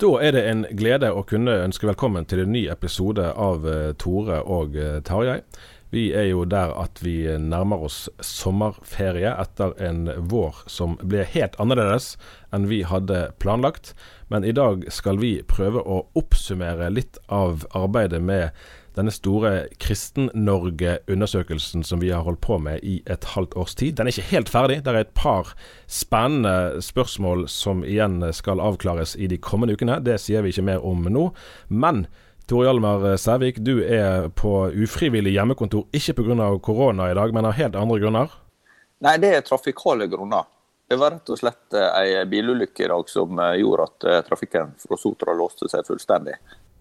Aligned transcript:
Da 0.00 0.08
er 0.24 0.32
det 0.32 0.40
en 0.48 0.62
glede 0.72 1.10
å 1.12 1.20
kunne 1.28 1.58
ønske 1.60 1.84
velkommen 1.84 2.24
til 2.24 2.40
en 2.40 2.54
ny 2.54 2.62
episode 2.72 3.26
av 3.36 3.66
uh, 3.68 3.90
Tore 4.00 4.38
og 4.48 4.78
uh, 4.80 5.02
Tarjei. 5.04 5.42
Vi 5.92 6.06
er 6.16 6.30
jo 6.30 6.46
der 6.48 6.72
at 6.80 7.02
vi 7.04 7.26
nærmer 7.36 7.84
oss 7.84 8.06
sommerferie 8.24 9.34
etter 9.42 9.74
en 9.76 10.06
vår 10.32 10.62
som 10.72 10.96
ble 11.02 11.26
helt 11.34 11.58
annerledes 11.60 12.14
enn 12.48 12.70
vi 12.70 12.80
hadde 12.88 13.26
planlagt. 13.44 13.92
Men 14.32 14.46
i 14.48 14.56
dag 14.56 14.86
skal 14.88 15.20
vi 15.20 15.34
prøve 15.44 15.84
å 15.84 16.06
oppsummere 16.16 16.88
litt 16.94 17.20
av 17.28 17.66
arbeidet 17.76 18.22
med 18.24 18.56
denne 18.96 19.12
store 19.14 19.52
Kristen-Norge-undersøkelsen 19.82 21.82
som 21.86 22.00
vi 22.02 22.10
har 22.10 22.24
holdt 22.26 22.42
på 22.44 22.58
med 22.62 22.76
i 22.86 23.02
et 23.10 23.24
halvt 23.34 23.56
års 23.60 23.74
tid. 23.78 23.92
Den 23.96 24.06
er 24.06 24.12
ikke 24.14 24.32
helt 24.32 24.52
ferdig. 24.52 24.84
Det 24.84 24.90
er 24.92 25.00
et 25.04 25.14
par 25.14 25.44
spennende 25.86 26.82
spørsmål 26.82 27.48
som 27.50 27.84
igjen 27.86 28.32
skal 28.36 28.60
avklares 28.60 29.16
i 29.16 29.26
de 29.30 29.38
kommende 29.38 29.74
ukene. 29.78 30.04
Det 30.04 30.20
sier 30.20 30.42
vi 30.42 30.48
ikke 30.54 30.66
mer 30.66 30.86
om 30.86 31.06
nå. 31.06 31.30
Men 31.68 32.06
Tore 32.50 32.66
Hjalmar 32.66 33.16
Sævik, 33.16 33.56
du 33.62 33.78
er 33.86 34.28
på 34.34 34.70
ufrivillig 34.74 35.32
hjemmekontor, 35.36 35.86
ikke 35.94 36.14
pga. 36.18 36.58
korona 36.58 37.10
i 37.10 37.14
dag, 37.14 37.34
men 37.34 37.46
av 37.46 37.52
helt 37.54 37.76
andre 37.78 37.98
grunner? 38.02 38.28
Nei, 39.06 39.16
det 39.22 39.30
er 39.36 39.40
trafikale 39.46 40.06
grunner. 40.10 40.42
Det 40.90 40.98
var 40.98 41.10
rett 41.14 41.30
og 41.30 41.38
slett 41.38 41.74
ei 41.78 42.24
bilulykke 42.26 42.84
i 42.84 42.88
dag 42.90 43.08
som 43.08 43.38
gjorde 43.38 43.86
at 43.86 44.26
trafikken 44.26 44.74
fra 44.82 44.96
Sotra 44.98 45.34
låste 45.38 45.70
seg 45.70 45.86
fullstendig. 45.86 46.34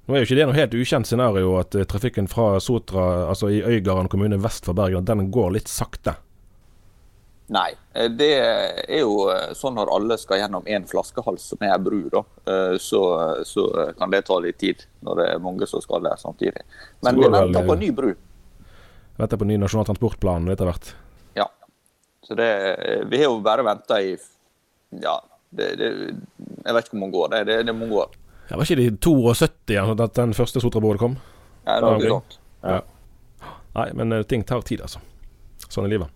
Nå 0.09 0.15
er 0.17 0.23
jo 0.23 0.25
ikke 0.25 0.39
det 0.39 0.45
noe 0.49 0.57
helt 0.57 0.73
ukjent 0.73 1.05
scenario 1.05 1.51
at 1.59 1.75
uh, 1.77 1.83
trafikken 1.85 2.25
fra 2.25 2.55
Sotra, 2.57 3.27
altså 3.29 3.51
i 3.53 3.59
Øygarden 3.61 4.09
kommune 4.09 4.39
vest 4.41 4.65
for 4.65 4.73
Bergen, 4.73 5.05
den 5.05 5.27
går 5.29 5.51
litt 5.53 5.69
sakte? 5.69 6.15
Nei, 7.53 7.69
det 8.17 8.29
er 8.37 8.99
jo 8.99 9.27
sånn 9.57 9.77
når 9.77 9.89
alle 9.93 10.17
skal 10.21 10.41
gjennom 10.41 10.67
én 10.69 10.83
flaskehals 10.89 11.47
som 11.49 11.63
er 11.65 11.79
bru, 11.81 12.03
da. 12.13 12.21
Så, 12.77 12.99
så, 13.49 13.63
kan 13.97 14.13
det 14.13 14.19
ta 14.27 14.37
litt 14.43 14.59
tid 14.61 14.83
når 15.05 15.17
det 15.17 15.25
er 15.31 15.41
mange 15.41 15.65
som 15.69 15.81
skal 15.81 16.03
der 16.05 16.19
samtidig. 16.21 16.61
Men 17.01 17.17
vi 17.17 17.25
venter 17.25 17.65
på 17.65 17.73
en 17.73 17.81
ny 17.81 17.89
bru. 17.97 18.11
Venter 19.17 19.41
på 19.41 19.49
ny 19.49 19.57
nasjonal 19.57 19.89
transportplan 19.89 20.45
etter 20.53 20.69
hvert? 20.69 20.93
Ja. 21.41 21.49
Så 22.21 22.37
det, 22.37 22.51
vi 23.09 23.23
har 23.23 23.31
jo 23.31 23.41
bare 23.41 23.65
venta 23.65 23.97
i 23.97 24.13
Ja, 25.01 25.17
det, 25.49 25.73
det, 25.81 25.89
jeg 26.37 26.75
vet 26.75 26.85
ikke 26.85 26.95
hvor 26.95 27.03
mange 27.07 27.23
år. 27.23 27.33
Det, 27.33 27.43
det, 27.49 27.57
det 27.65 27.73
er 27.73 27.81
mange 27.81 28.03
år. 28.05 28.13
Ja, 28.49 28.57
var 28.57 28.65
ikke 28.65 28.79
de 28.81 28.91
72 28.97 29.75
ja, 29.75 29.83
at 29.93 30.15
den 30.17 30.33
første 30.33 30.61
Sotra-bordet 30.61 31.01
kom? 31.01 31.19
Ja, 31.67 31.75
det 31.77 31.85
var 31.85 32.07
sånt. 32.15 32.39
Ja. 32.63 32.79
Nei, 33.77 33.91
men 33.93 34.11
eh, 34.15 34.23
ting 34.25 34.43
tar 34.43 34.63
tid, 34.65 34.81
altså. 34.81 35.03
Sånn 35.69 35.85
er 35.85 35.93
livet. 35.93 36.15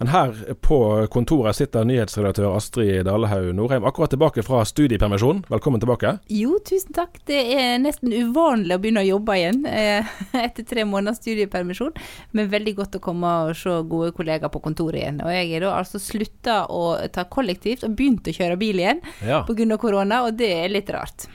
Men 0.00 0.08
her 0.08 0.30
på 0.64 0.76
kontoret 1.12 1.58
sitter 1.58 1.84
nyhetsredaktør 1.84 2.54
Astrid 2.54 3.04
Dalehaug 3.04 3.50
Norheim, 3.52 3.84
akkurat 3.84 4.08
tilbake 4.14 4.40
fra 4.40 4.62
studiepermisjon. 4.64 5.42
Velkommen 5.52 5.82
tilbake. 5.82 6.14
Jo, 6.32 6.54
tusen 6.64 6.96
takk. 6.96 7.18
Det 7.28 7.42
er 7.52 7.74
nesten 7.82 8.08
uvanlig 8.08 8.78
å 8.78 8.80
begynne 8.80 9.02
å 9.04 9.10
jobbe 9.10 9.36
igjen 9.36 9.60
eh, 9.68 10.08
etter 10.46 10.64
tre 10.70 10.86
måneders 10.88 11.20
studiepermisjon. 11.20 11.92
Men 12.32 12.48
veldig 12.48 12.74
godt 12.80 12.96
å 12.96 13.02
komme 13.04 13.34
og 13.50 13.52
se 13.60 13.76
gode 13.92 14.14
kollegaer 14.16 14.48
på 14.54 14.64
kontoret 14.64 15.02
igjen. 15.02 15.20
Og 15.20 15.36
jeg 15.36 15.52
er 15.52 15.68
da 15.68 15.76
altså 15.82 16.00
slutta 16.00 16.62
å 16.72 16.96
ta 17.12 17.28
kollektivt 17.28 17.84
og 17.84 18.00
begynt 18.00 18.32
å 18.32 18.36
kjøre 18.40 18.56
bil 18.64 18.80
igjen 18.80 19.04
ja. 19.20 19.44
av 19.44 19.76
korona, 19.84 20.24
og 20.24 20.40
det 20.40 20.54
er 20.62 20.72
litt 20.72 20.96
rart. 20.96 21.28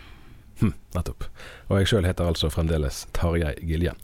Hm, 0.61 0.73
nettopp. 0.95 1.27
Og 1.69 1.79
jeg 1.81 1.91
sjøl 1.91 2.07
heter 2.07 2.29
altså 2.29 2.49
fremdeles 2.53 3.03
Tarjei 3.15 3.55
Gilje. 3.67 3.95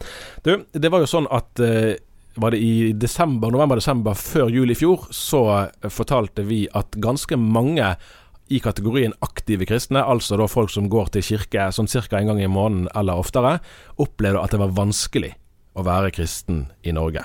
Du, 0.44 0.56
det 0.74 0.92
var 0.92 1.04
jo 1.04 1.10
sånn 1.10 1.30
at 1.32 1.62
eh, 1.64 2.00
var 2.36 2.56
det 2.56 2.62
i 2.64 2.92
desember, 2.96 3.52
november-desember 3.52 4.16
før 4.20 4.52
jul 4.52 4.72
i 4.72 4.78
fjor, 4.78 5.08
så 5.16 5.44
fortalte 5.92 6.46
vi 6.48 6.64
at 6.78 6.96
ganske 7.04 7.40
mange 7.40 7.94
i 8.52 8.60
kategorien 8.60 9.14
aktive 9.24 9.68
kristne, 9.68 10.04
altså 10.04 10.36
da 10.40 10.48
folk 10.52 10.72
som 10.74 10.90
går 10.92 11.14
til 11.16 11.24
kirke 11.24 11.70
sånn 11.72 11.88
ca. 11.88 12.20
en 12.20 12.32
gang 12.34 12.42
i 12.44 12.52
måneden 12.52 12.90
eller 12.96 13.20
oftere, 13.20 13.60
opplevde 13.96 14.44
at 14.44 14.52
det 14.52 14.60
var 14.60 14.76
vanskelig 14.76 15.32
å 15.76 15.86
være 15.88 16.12
kristen 16.16 16.66
i 16.84 16.92
Norge. 16.96 17.24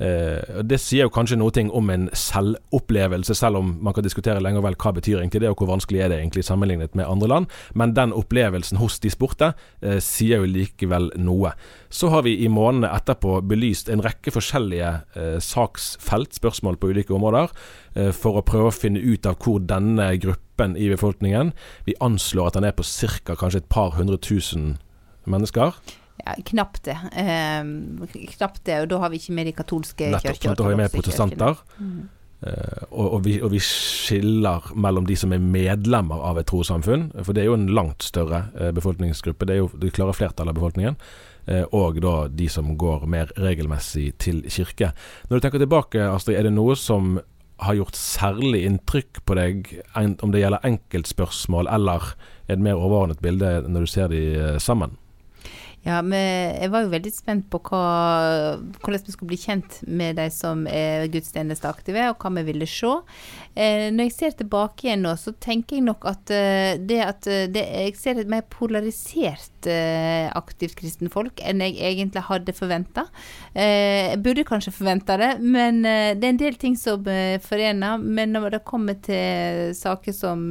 Eh, 0.00 0.62
det 0.64 0.78
sier 0.80 1.04
jo 1.04 1.12
kanskje 1.12 1.36
noe 1.36 1.64
om 1.76 1.90
en 1.92 2.08
selvopplevelse, 2.16 3.34
selv 3.36 3.60
om 3.60 3.74
man 3.84 3.94
kan 3.96 4.06
diskutere 4.06 4.40
lenge 4.40 4.60
og 4.62 4.64
vel 4.64 4.78
hva 4.80 4.94
betyr 4.96 5.20
egentlig 5.20 5.42
det, 5.44 5.50
og 5.52 5.60
hvor 5.60 5.74
vanskelig 5.74 6.00
er 6.00 6.12
det 6.12 6.20
egentlig 6.20 6.44
sammenlignet 6.46 6.96
med 6.96 7.08
andre 7.08 7.28
land. 7.28 7.50
Men 7.74 7.94
den 7.96 8.14
opplevelsen 8.16 8.80
hos 8.80 8.98
de 9.04 9.12
spurte 9.12 9.52
eh, 9.82 10.00
sier 10.04 10.40
jo 10.40 10.48
likevel 10.48 11.10
noe. 11.20 11.52
Så 11.92 12.08
har 12.14 12.24
vi 12.24 12.38
i 12.40 12.48
månedene 12.48 12.92
etterpå 12.96 13.40
belyst 13.50 13.90
en 13.92 14.04
rekke 14.04 14.32
forskjellige 14.32 14.92
eh, 15.18 15.38
saksfelt, 15.44 16.32
spørsmål 16.40 16.80
på 16.80 16.94
ulike 16.94 17.14
områder, 17.16 17.52
eh, 17.94 18.12
for 18.16 18.40
å 18.40 18.46
prøve 18.46 18.70
å 18.70 18.76
finne 18.76 19.02
ut 19.02 19.28
av 19.28 19.36
hvor 19.42 19.60
denne 19.60 20.14
gruppen 20.20 20.76
i 20.76 20.90
befolkningen 20.92 21.54
Vi 21.86 21.94
anslår 22.04 22.50
at 22.50 22.56
den 22.58 22.66
er 22.68 22.74
på 22.76 22.84
ca. 22.84 23.34
kanskje 23.34 23.62
et 23.62 23.68
par 23.72 23.96
hundre 23.96 24.18
tusen 24.20 24.78
mennesker. 25.24 25.76
Ja, 26.20 26.36
knapt 26.46 26.84
det. 26.86 26.96
Eh, 27.16 28.24
knapt 28.36 28.64
det, 28.68 28.80
og 28.84 28.88
da 28.92 29.02
har 29.04 29.12
vi 29.12 29.20
ikke 29.22 29.36
med 29.36 29.50
de 29.50 29.56
katolske 29.56 30.10
Nettopp, 30.14 30.56
Da 30.56 30.66
har 30.66 30.74
vi 30.74 30.80
med 30.82 30.92
protestanter. 30.92 31.60
Mm. 31.78 32.08
Eh, 32.40 32.84
og, 32.88 33.06
og, 33.14 33.18
vi, 33.26 33.34
og, 33.44 33.50
vi, 33.52 33.60
skiller 33.60 34.70
mellom 34.72 35.04
de 35.08 35.16
som 35.18 35.32
er 35.36 35.42
medlemmer 35.44 36.22
av 36.24 36.40
et 36.40 36.48
trossamfunn, 36.48 37.10
for 37.20 37.36
det 37.36 37.42
er 37.42 37.50
jo 37.50 37.56
en 37.58 37.68
langt 37.76 38.06
større 38.06 38.46
uh, 38.56 38.70
befolkningsgruppe, 38.76 39.44
det 39.44 39.56
er 39.56 39.60
jo 39.60 39.68
det 39.82 39.92
klare 39.96 40.14
flertallet 40.16 40.54
av 40.54 40.56
befolkningen, 40.56 40.96
eh, 41.52 41.66
og 41.76 42.00
da 42.00 42.14
de 42.32 42.48
som 42.48 42.72
går 42.80 43.04
mer 43.12 43.34
regelmessig 43.36 44.14
til 44.24 44.40
kirke. 44.48 44.94
Når 45.28 45.36
du 45.36 45.44
tenker 45.44 45.62
tilbake, 45.62 46.06
Astrid, 46.08 46.38
er 46.38 46.48
det 46.48 46.54
noe 46.56 46.78
som 46.80 47.18
har 47.60 47.76
gjort 47.76 47.98
særlig 48.00 48.64
inntrykk 48.64 49.20
på 49.28 49.36
deg, 49.36 49.68
om 50.00 50.32
det 50.32 50.40
gjelder 50.40 50.64
enkeltspørsmål, 50.64 51.68
eller 51.68 52.14
er 52.48 52.56
det 52.56 52.64
mer 52.64 52.80
overordnet 52.80 53.20
bilde 53.20 53.58
når 53.68 53.84
du 53.84 53.90
ser 53.92 54.08
de 54.08 54.22
sammen? 54.64 54.96
Ja, 55.80 56.02
men 56.04 56.58
jeg 56.60 56.68
var 56.74 56.84
jo 56.84 56.92
veldig 56.92 57.10
spent 57.14 57.46
på 57.48 57.60
hva, 57.70 57.84
hvordan 58.82 59.04
vi 59.06 59.14
skulle 59.14 59.30
bli 59.30 59.38
kjent 59.40 59.78
med 59.88 60.18
de 60.20 60.26
som 60.34 60.66
er 60.68 61.06
gudstjenesteaktive, 61.12 62.10
og 62.12 62.20
hva 62.20 62.34
vi 62.36 62.44
ville 62.50 62.68
se. 62.68 62.90
Eh, 63.60 63.88
når 63.90 64.06
jeg 64.06 64.14
ser 64.14 64.34
tilbake 64.38 64.86
igjen 64.86 65.02
nå, 65.04 65.14
så 65.18 65.32
tenker 65.42 65.76
jeg 65.76 65.84
nok 65.88 66.04
at 66.06 66.30
eh, 66.32 66.76
det 66.78 67.00
at 67.02 67.26
eh, 67.26 67.48
det, 67.50 67.64
jeg 67.66 67.96
ser 67.98 68.20
et 68.20 68.30
mer 68.30 68.44
polarisert 68.48 69.48
aktivt 69.60 70.72
kristenfolk 70.78 71.42
enn 71.44 71.60
jeg 71.60 71.74
egentlig 71.84 72.22
hadde 72.24 72.54
forventa. 72.56 73.02
Jeg 73.52 74.16
burde 74.24 74.46
kanskje 74.48 74.72
forventa 74.72 75.18
det, 75.20 75.28
men 75.44 75.82
det 75.84 76.24
er 76.24 76.30
en 76.30 76.38
del 76.40 76.56
ting 76.56 76.78
som 76.80 77.04
forener. 77.44 78.00
Men 78.00 78.32
når 78.32 78.54
det 78.54 78.62
kommer 78.64 78.96
til 79.04 79.74
saker 79.76 80.16
som 80.16 80.46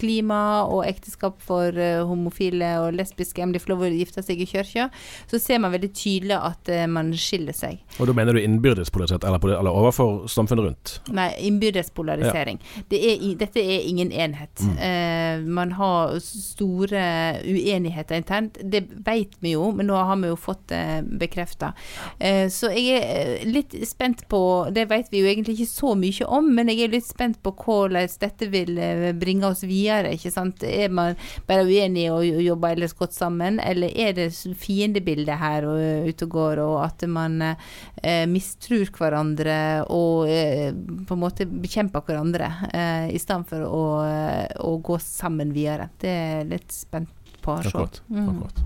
klima 0.00 0.40
og 0.64 0.86
ekteskap 0.88 1.44
for 1.44 1.76
homofile 2.08 2.70
og 2.86 2.96
lesbiske, 2.96 3.44
om 3.44 3.52
de 3.52 3.60
får 3.60 3.74
lov 3.74 3.84
å 3.84 3.92
gifte 3.92 4.09
seg 4.18 4.42
i 4.42 4.48
kirka, 4.50 4.88
så 5.30 5.38
ser 5.38 5.62
man 5.62 5.72
veldig 5.74 5.92
tydelig 5.94 6.36
at 6.36 6.68
eh, 6.72 6.86
man 6.90 7.12
skiller 7.14 7.54
seg. 7.56 7.78
Og 8.00 8.10
da 8.10 8.16
mener 8.16 8.34
du 8.34 8.42
innbyrdes 8.42 8.90
polarisert, 8.90 9.24
eller, 9.24 9.54
eller 9.60 9.70
overfor 9.70 10.26
samfunnet 10.30 10.66
rundt? 10.66 10.96
Nei, 11.14 11.30
innbyrdes 11.46 11.92
polarisering. 11.94 12.58
Det 12.90 12.98
er, 12.98 13.22
dette 13.40 13.62
er 13.62 13.86
ingen 13.86 14.10
enhet. 14.10 14.66
Eh, 14.80 15.40
man 15.46 15.76
har 15.78 16.16
store 16.24 17.04
uenigheter 17.46 18.18
internt. 18.18 18.58
Det 18.62 18.84
vet 19.06 19.38
vi 19.40 19.54
jo, 19.54 19.70
men 19.70 19.86
nå 19.90 19.96
har 19.96 20.18
vi 20.20 20.32
jo 20.32 20.38
fått 20.40 20.66
det 20.70 20.80
eh, 20.80 21.02
bekrefta. 21.20 21.72
Eh, 22.18 22.48
så 22.52 22.70
jeg 22.74 22.98
er 22.98 23.34
eh, 23.40 23.46
litt 23.48 23.74
spent 23.88 24.26
på 24.30 24.40
Det 24.74 24.86
vet 24.90 25.10
vi 25.12 25.22
jo 25.22 25.28
egentlig 25.30 25.58
ikke 25.58 25.70
så 25.70 25.94
mye 25.98 26.26
om, 26.26 26.50
men 26.56 26.70
jeg 26.72 26.86
er 26.86 26.94
litt 26.94 27.08
spent 27.08 27.40
på 27.44 27.52
hvordan 27.54 28.08
dette 28.20 28.48
vil 28.52 28.78
eh, 28.80 29.10
bringe 29.16 29.50
oss 29.50 29.64
videre. 29.66 30.14
ikke 30.16 30.32
sant? 30.34 30.64
Er 30.64 30.92
man 30.94 31.18
bare 31.48 31.66
uenig 31.68 32.08
og 32.12 32.24
jobber 32.24 32.76
ellers 32.76 32.96
godt 32.96 33.14
sammen, 33.16 33.60
eller 33.60 33.92
er 34.00 34.12
det 34.16 34.26
s- 34.32 34.46
fiendebilde 34.58 35.36
her 35.40 35.66
og 35.68 36.08
ute 36.08 36.26
og 36.26 36.34
går, 36.34 36.62
og 36.64 36.76
at 36.84 37.04
man 37.08 37.38
eh, 37.46 38.26
mistrur 38.30 38.90
hverandre 38.96 39.56
og 39.92 40.28
eh, 40.32 40.72
på 41.06 41.16
en 41.16 41.22
måte 41.22 41.46
bekjemper 41.50 42.04
hverandre, 42.08 42.50
eh, 42.72 43.08
i 43.14 43.20
stedet 43.22 43.48
for 43.50 43.64
å, 43.68 43.84
eh, 44.08 44.46
å 44.66 44.74
gå 44.82 44.98
sammen 45.04 45.52
videre. 45.56 45.90
Det 46.00 46.10
er 46.10 46.44
litt 46.50 46.70
spent 46.74 47.08
på. 47.40 47.54
Akkurat. 47.56 48.02
Mm. 48.12 48.26
akkurat. 48.28 48.58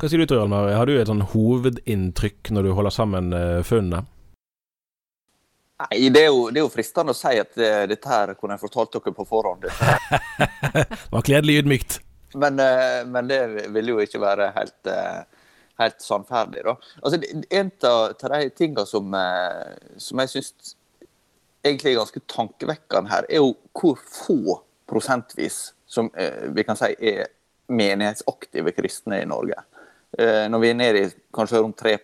Hva 0.00 0.08
sier 0.08 0.22
du 0.22 0.26
til 0.30 0.38
Hjalmar, 0.40 0.70
har 0.72 0.88
du 0.88 0.94
et 0.96 1.10
sånn 1.10 1.20
hovedinntrykk 1.34 2.48
når 2.56 2.64
du 2.64 2.70
holder 2.78 2.94
sammen 2.94 3.32
uh, 3.36 3.60
funnene? 3.66 4.06
Nei, 5.82 6.08
det 6.14 6.20
er, 6.22 6.28
jo, 6.30 6.46
det 6.54 6.60
er 6.60 6.64
jo 6.64 6.70
fristende 6.72 7.10
å 7.12 7.18
si 7.18 7.32
at 7.42 7.56
eh, 7.58 7.82
dette 7.90 8.06
her 8.08 8.32
kunne 8.38 8.54
jeg 8.54 8.62
fortalt 8.62 8.92
dere 8.94 9.12
på 9.16 9.24
forhånd. 9.26 9.64
Det 10.72 11.10
var 11.10 11.24
kledelig 11.26 11.56
ydmykt. 11.64 11.96
Men, 12.34 12.58
eh, 12.58 13.04
men 13.06 13.28
det 13.28 13.40
ville 13.68 13.94
jo 13.94 14.02
ikke 14.02 14.20
være 14.22 14.52
helt, 14.56 14.86
eh, 14.86 15.48
helt 15.78 16.00
sannferdig. 16.02 16.64
Da. 16.64 16.76
Altså, 17.02 17.20
en 17.50 17.72
av 17.88 18.14
de 18.18 18.48
tingene 18.50 18.86
som, 18.86 19.14
eh, 19.14 19.74
som 19.98 20.18
jeg 20.18 20.28
syns 20.28 20.74
egentlig 21.64 21.92
er 21.92 22.00
ganske 22.00 22.22
tankevekkende 22.28 23.10
her, 23.10 23.26
er 23.28 23.36
jo 23.42 23.54
hvor 23.72 23.96
få 23.96 24.60
prosentvis 24.88 25.72
som 25.86 26.10
vi 26.12 26.64
kan 26.64 26.76
si 26.76 26.90
er 26.98 27.28
menighetsaktive 27.68 28.72
kristne 28.74 29.22
i 29.22 29.28
Norge. 29.28 29.54
Når 30.18 30.60
vi 30.60 30.70
er 30.70 30.74
nede 30.74 31.02
i 31.04 31.12
kanskje 31.32 31.60
rundt 31.62 31.78
3 31.78 31.98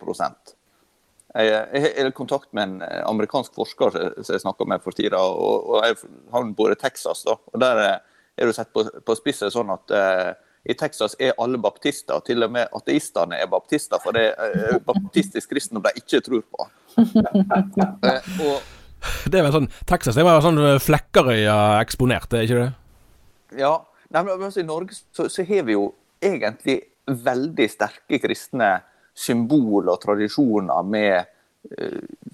jeg 1.35 1.91
er 1.97 2.11
kontakt 2.11 2.53
med 2.53 2.63
en 2.63 2.81
amerikansk 2.81 3.53
forsker 3.53 3.91
som 4.23 4.33
jeg 4.33 4.41
snakker 4.41 4.65
med 4.65 4.81
for 4.81 4.91
tida. 4.91 5.17
og, 5.17 5.83
jeg, 5.85 5.97
Han 6.31 6.53
bor 6.53 6.71
i 6.71 6.75
Texas. 6.75 7.23
da, 7.23 7.35
og 7.53 7.59
Der 7.59 7.99
er 8.39 8.49
det 8.49 8.55
sett 8.55 8.71
på, 8.73 8.85
på 9.05 9.15
spisset 9.17 9.53
sånn 9.53 9.71
at 9.73 9.93
eh, 9.95 10.29
i 10.69 10.75
Texas 10.77 11.15
er 11.19 11.37
alle 11.39 11.59
baptister. 11.61 12.19
Til 12.25 12.43
og 12.43 12.51
med 12.53 12.73
ateistene 12.75 13.39
er 13.39 13.47
baptister, 13.51 14.01
for 14.03 14.15
det 14.15 14.25
er 14.33 14.57
eh, 14.75 14.81
baptistisk 14.83 15.51
kristendom 15.53 15.85
de 15.87 15.95
ikke 16.03 16.23
tror 16.25 16.43
på. 16.49 16.69
Eh, 16.99 18.25
og 18.43 19.31
Det 19.31 19.39
er 19.39 19.45
vel 19.45 19.53
sånn 19.53 19.67
Texas 19.87 20.17
det 20.17 20.25
var 20.27 20.41
sånn 20.43 20.57
eh, 20.59 20.81
Flekkerøya 20.83 21.55
eksponert, 21.79 22.33
er 22.35 22.43
ikke 22.43 22.57
det? 22.57 23.61
Ja, 23.61 23.71
nei, 24.11 24.23
men 24.25 24.33
altså, 24.35 24.59
I 24.59 24.67
Norge 24.67 24.97
så, 24.97 25.29
så 25.31 25.45
har 25.47 25.63
vi 25.67 25.77
jo 25.77 25.85
egentlig 26.19 26.81
veldig 27.07 27.67
sterke 27.71 28.19
kristne 28.19 28.73
symboler 29.15 29.93
og 29.95 30.01
tradisjoner 30.03 30.83
med 30.87 31.31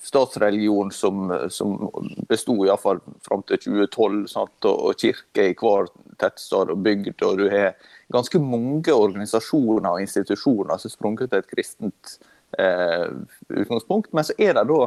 statsreligion 0.04 0.92
som, 0.92 1.32
som 1.50 1.90
besto 2.30 2.56
iallfall 2.66 3.00
fram 3.26 3.44
til 3.50 3.60
2012, 3.64 4.20
sant? 4.32 4.68
Og, 4.70 4.94
kirke 5.02 5.50
i 5.50 5.56
hver 5.58 5.90
tettstad 6.22 6.72
og 6.74 6.84
bygd. 6.86 7.24
Og 7.26 7.42
du 7.42 7.48
har 7.50 7.74
ganske 8.14 8.40
mange 8.42 8.94
organisasjoner 8.94 9.90
og 9.90 10.04
institusjoner 10.04 10.78
som 10.78 10.92
er 10.92 10.94
sprunget 10.94 11.32
til 11.32 11.42
et 11.42 11.50
kristent 11.52 12.14
eh, 12.60 13.10
utgangspunkt. 13.50 14.14
Men 14.14 14.28
så 14.28 14.38
er 14.38 14.56
det 14.60 14.68
da 14.70 14.80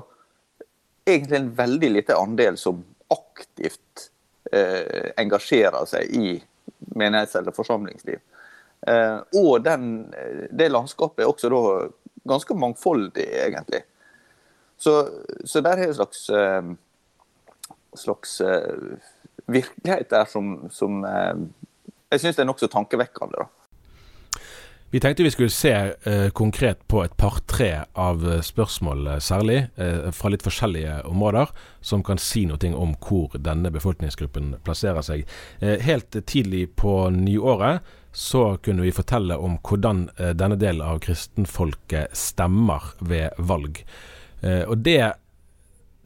egentlig 1.09 1.41
en 1.41 1.53
veldig 1.59 1.93
lite 1.97 2.17
andel 2.19 2.59
som 2.61 2.83
aktivt 3.13 4.09
eh, 4.53 5.11
engasjerer 5.19 5.89
seg 5.89 6.15
i 6.15 6.39
menighets- 6.95 7.37
eller 7.41 7.57
forsamlingsliv. 7.57 8.21
Eh, 8.87 9.19
og 9.41 9.65
den, 9.65 10.09
det 10.51 10.71
landskapet 10.71 11.25
er 11.25 11.31
også 11.31 11.51
da 11.53 11.63
ganske 12.29 12.55
mangfoldig, 12.55 13.25
egentlig. 13.47 13.83
Så, 14.79 14.95
så 15.45 15.61
der 15.65 15.81
er 15.83 15.89
en 15.89 15.95
slags, 15.95 16.29
eh, 16.31 16.69
slags 17.99 18.41
eh, 18.41 18.99
virkelighet 19.47 20.11
der 20.11 20.29
som, 20.31 20.69
som 20.71 21.03
eh, 21.05 21.47
jeg 22.13 22.23
syns 22.23 22.39
er 22.39 22.47
nokså 22.49 22.71
tankevekkende. 22.73 23.43
da. 23.43 23.49
Vi 24.91 25.01
tenkte 25.01 25.23
vi 25.23 25.31
skulle 25.31 25.53
se 25.53 25.73
eh, 26.09 26.31
konkret 26.33 26.87
på 26.89 27.03
et 27.05 27.17
par-tre 27.21 27.83
av 27.93 28.23
spørsmål, 28.41 29.19
særlig 29.21 29.59
eh, 29.77 30.07
fra 30.17 30.31
litt 30.33 30.47
forskjellige 30.47 31.03
områder, 31.11 31.53
som 31.85 32.01
kan 32.07 32.17
si 32.17 32.47
noe 32.49 32.71
om 32.73 32.95
hvor 32.97 33.37
denne 33.37 33.69
befolkningsgruppen 33.75 34.55
plasserer 34.65 35.05
seg. 35.05 35.27
Eh, 35.61 35.77
helt 35.85 36.17
tidlig 36.25 36.71
på 36.81 37.11
nyåret 37.13 37.85
så 38.17 38.55
kunne 38.65 38.87
vi 38.87 38.95
fortelle 38.97 39.37
om 39.37 39.59
hvordan 39.61 40.07
denne 40.17 40.57
delen 40.57 40.81
av 40.83 41.03
kristenfolket 41.05 42.17
stemmer 42.17 42.95
ved 43.05 43.37
valg. 43.37 43.83
Eh, 44.43 44.65
og 44.69 44.85
det 44.87 45.03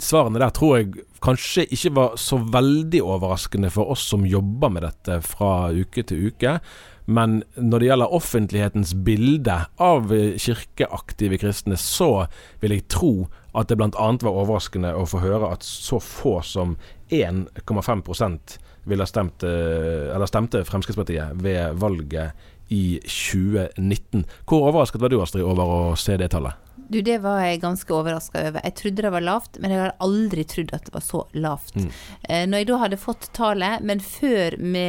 svarene 0.02 0.40
der 0.42 0.54
tror 0.54 0.78
jeg 0.78 1.04
kanskje 1.22 1.66
ikke 1.70 1.92
var 1.94 2.16
så 2.18 2.40
veldig 2.42 3.02
overraskende 3.06 3.70
for 3.70 3.92
oss 3.94 4.08
som 4.10 4.26
jobber 4.26 4.72
med 4.74 4.86
dette 4.86 5.20
fra 5.26 5.70
uke 5.70 6.02
til 6.08 6.32
uke. 6.32 6.56
Men 7.04 7.40
når 7.58 7.82
det 7.82 7.88
gjelder 7.88 8.14
offentlighetens 8.14 8.92
bilde 9.06 9.56
av 9.82 10.12
kirkeaktive 10.38 11.38
kristne, 11.42 11.78
så 11.78 12.26
vil 12.62 12.76
jeg 12.76 12.88
tro 12.92 13.14
at 13.58 13.68
det 13.68 13.76
bl.a. 13.78 13.90
var 13.92 14.30
overraskende 14.32 14.94
å 14.96 15.06
få 15.08 15.20
høre 15.22 15.50
at 15.54 15.66
så 15.66 15.98
få 16.02 16.38
som 16.46 16.76
1,5% 17.12 18.56
ville 18.88 19.06
stemt, 19.06 19.44
eh, 19.46 20.10
eller 20.14 20.30
stemte 20.30 20.64
Fremskrittspartiet 20.66 21.36
ved 21.42 21.78
valget 21.78 22.32
i 22.72 22.98
2019. 23.04 24.24
Hvor 24.48 24.70
overrasket 24.70 25.02
var 25.02 25.12
du, 25.12 25.20
Astrid, 25.22 25.44
over 25.46 25.74
å 25.92 25.96
se 25.98 26.16
det 26.18 26.32
tallet? 26.32 26.56
Du, 26.88 27.00
det 27.04 27.18
var 27.22 27.40
jeg 27.44 27.62
ganske 27.62 27.94
overraska 27.94 28.40
over. 28.40 28.60
Jeg 28.64 28.76
trodde 28.80 29.04
det 29.06 29.12
var 29.14 29.24
lavt, 29.24 29.58
men 29.62 29.72
jeg 29.72 29.82
hadde 29.82 30.06
aldri 30.06 30.46
trodd 30.48 30.72
at 30.76 30.86
det 30.88 30.94
var 30.94 31.04
så 31.06 31.24
lavt. 31.34 31.76
Mm. 31.76 31.90
Eh, 32.28 32.44
når 32.48 32.62
jeg 32.62 32.70
da 32.70 32.80
hadde 32.84 33.02
fått 33.02 33.28
tallet, 33.36 33.84
men 33.86 34.02
før 34.04 34.58
vi 34.58 34.86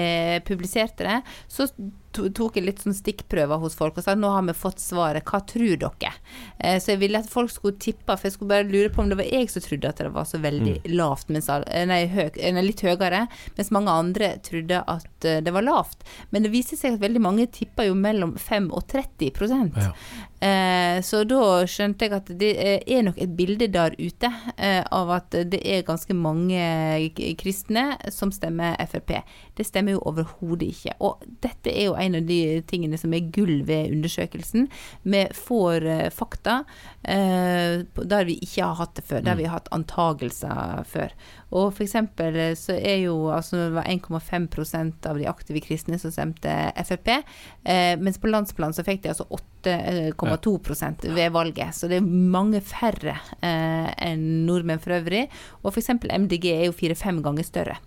publiserte 0.47 1.07
det, 1.07 1.19
så 1.51 1.69
tok 2.13 2.57
jeg 2.57 2.65
litt 2.67 2.81
sånn 2.83 2.95
stikkprøver 2.95 3.61
hos 3.61 3.75
folk 3.77 3.97
og 3.97 4.05
sa 4.05 4.15
nå 4.17 4.29
har 4.33 4.45
vi 4.47 4.55
fått 4.57 4.81
svaret, 4.83 5.25
hva 5.25 5.41
tror 5.49 5.77
dere? 5.81 6.11
Eh, 6.59 6.77
så 6.81 6.93
jeg 6.93 7.01
ville 7.03 7.21
at 7.21 7.29
folk 7.29 7.51
skulle 7.51 7.79
tippe, 7.81 8.15
for 8.15 8.27
jeg 8.27 8.35
skulle 8.35 8.53
bare 8.53 8.69
lure 8.69 8.91
på 8.93 9.03
om 9.03 9.09
det 9.11 9.19
var 9.19 9.29
jeg 9.29 9.49
som 9.51 9.63
trodde 9.65 9.89
at 9.89 10.01
det 10.01 10.11
var 10.13 10.27
så 10.29 10.39
veldig 10.43 10.75
lavt, 10.93 11.31
mens, 11.33 11.49
eh, 11.49 11.85
nei, 11.89 12.03
høy, 12.11 12.27
eh, 12.35 12.53
nei, 12.55 12.65
litt 12.67 12.83
høyere, 12.85 13.25
mens 13.57 13.71
mange 13.75 13.95
andre 14.03 14.33
trodde 14.45 14.83
at 14.87 15.09
det 15.23 15.53
var 15.55 15.63
lavt. 15.63 16.03
Men 16.35 16.43
det 16.45 16.51
viser 16.53 16.79
seg 16.79 16.97
at 16.97 17.03
veldig 17.03 17.21
mange 17.23 17.47
tipper 17.47 17.87
jo 17.87 17.95
mellom 17.95 18.35
5 18.37 18.69
og 18.73 18.85
30 18.91 19.31
Ja. 19.73 19.91
Eh, 20.43 20.99
så 21.01 21.21
da 21.23 21.63
skjønte 21.65 22.03
jeg 22.03 22.13
at 22.17 22.31
det 22.37 22.51
er 22.59 23.03
nok 23.05 23.17
et 23.17 23.31
bilde 23.37 23.69
der 23.71 23.95
ute 23.95 24.27
av 24.91 25.11
at 25.15 25.31
det 25.31 25.61
er 25.63 25.85
ganske 25.87 26.11
mange 26.13 26.59
kristne 27.39 27.95
som 28.11 28.31
stemmer 28.35 28.75
Frp. 28.91 29.21
Det 29.55 29.65
stemmer 29.65 29.95
jo 29.95 30.03
overhodet 30.03 30.67
ikke. 30.73 30.97
Og 30.99 31.23
dette 31.43 31.71
er 31.71 31.87
jo 31.87 31.95
en 31.95 32.02
av 32.03 32.27
de 32.27 32.39
tingene 32.69 32.99
som 32.99 33.13
er 33.15 33.29
gull 33.35 33.63
ved 33.67 33.93
undersøkelsen. 33.95 34.67
Vi 35.03 35.23
får 35.37 35.87
eh, 35.87 36.09
fakta 36.13 36.63
eh, 37.01 37.83
der 37.83 38.27
vi 38.27 38.39
ikke 38.43 38.67
har 38.67 38.81
hatt 38.81 38.97
det 38.99 39.05
før, 39.07 39.23
der 39.25 39.39
vi 39.39 39.47
har 39.47 39.59
hatt 39.59 39.71
antagelser 39.75 40.83
før. 40.89 41.15
Og 41.53 41.69
for 41.75 41.85
eksempel 41.85 42.37
eh, 42.39 42.53
så 42.57 42.75
er 42.75 43.03
jo 43.05 43.29
altså 43.33 43.59
det 43.59 43.73
var 43.77 43.89
1,5% 43.89 45.09
av 45.09 45.19
de 45.21 45.29
aktive 45.29 45.61
kristne 45.63 45.99
som 46.01 46.13
stemte 46.13 46.53
Frp, 46.83 47.09
eh, 47.13 47.93
mens 48.01 48.19
på 48.21 48.31
landsplan 48.31 48.73
så 48.73 48.85
fikk 48.85 49.03
de 49.03 49.11
altså 49.13 49.27
8,2% 49.29 51.07
ved 51.13 51.33
valget. 51.35 51.75
Så 51.77 51.89
det 51.91 51.99
er 51.99 52.07
mange 52.07 52.61
færre 52.65 53.15
eh, 53.39 53.89
enn 54.09 54.25
nordmenn 54.47 54.81
for 54.83 54.97
øvrig. 54.97 55.27
Og 55.61 55.71
f.eks. 55.71 55.93
MDG 56.03 56.49
er 56.55 56.65
jo 56.67 56.75
fire-fem 56.75 57.21
ganger 57.23 57.47
større. 57.47 57.77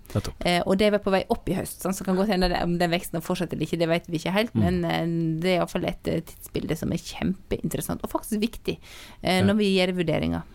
Og 0.64 0.76
det 0.78 0.92
var 0.94 1.02
på 1.04 1.12
vei 1.12 1.24
opp 1.32 1.48
i 1.50 1.56
høst, 1.58 1.82
så 1.84 2.04
kan 2.06 2.16
godt 2.16 2.30
hende 2.32 2.48
om 2.62 2.76
den 2.80 2.92
veksten 2.94 3.24
fortsetter 3.24 3.56
eller 3.56 3.66
ikke, 3.66 3.80
det 3.80 3.88
vet 3.90 4.05
vet 4.06 4.14
vi 4.14 4.20
ikke 4.22 4.34
helt, 4.36 4.56
men 4.58 4.80
eh, 4.86 5.06
det 5.42 5.52
er 5.52 5.60
iallfall 5.60 5.86
et 5.88 6.10
eh, 6.10 6.22
tidsbilde 6.26 6.78
som 6.78 6.92
er 6.94 7.02
kjempeinteressant, 7.02 8.02
og 8.04 8.12
faktisk 8.12 8.40
viktig 8.42 8.78
eh, 9.22 9.42
når 9.44 9.58
vi 9.58 9.72
gjør 9.74 9.96
vurderinger. 9.98 10.46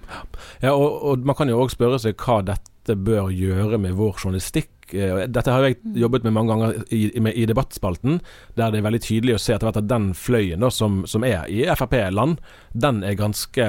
Ja, 0.64 0.74
og, 0.74 1.02
og 1.04 1.26
man 1.28 1.38
kan 1.38 1.52
jo 1.52 1.60
òg 1.62 1.74
spørre 1.74 2.00
seg 2.02 2.20
hva 2.22 2.42
dette 2.48 2.96
bør 2.98 3.30
gjøre 3.36 3.80
med 3.82 3.98
vår 4.00 4.24
journalistikk. 4.24 4.72
Dette 4.92 5.54
har 5.54 5.64
jeg 5.64 5.78
jobbet 5.96 6.26
med 6.26 6.34
mange 6.36 6.52
ganger 6.52 6.82
i, 6.92 7.06
i 7.16 7.46
debattspalten, 7.48 8.18
der 8.58 8.74
det 8.74 8.82
er 8.82 8.88
veldig 8.90 9.00
tydelig 9.06 9.38
å 9.38 9.40
se 9.40 9.54
etter 9.56 9.70
hvert 9.70 9.80
at 9.80 9.88
den 9.88 10.10
fløyen 10.18 10.66
da, 10.66 10.72
som, 10.74 11.06
som 11.08 11.24
er 11.24 11.46
i 11.48 11.62
Frp-land, 11.80 12.42
den 12.76 13.00
er 13.08 13.16
ganske 13.16 13.68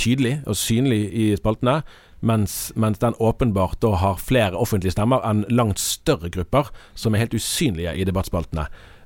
tydelig 0.00 0.38
og 0.48 0.56
synlig 0.56 1.02
i 1.12 1.28
spaltene. 1.36 1.82
Mens, 2.24 2.72
mens 2.80 3.02
den 3.02 3.12
åpenbart 3.20 3.82
da 3.84 3.90
har 4.00 4.16
flere 4.16 4.56
offentlige 4.56 4.94
stemmer 4.94 5.20
enn 5.28 5.42
langt 5.52 5.82
større 5.82 6.30
grupper 6.32 6.70
som 6.96 7.12
er 7.12 7.26
helt 7.26 7.36
usynlige 7.36 7.92
i 8.00 8.06
debattspaltene. 8.08 8.64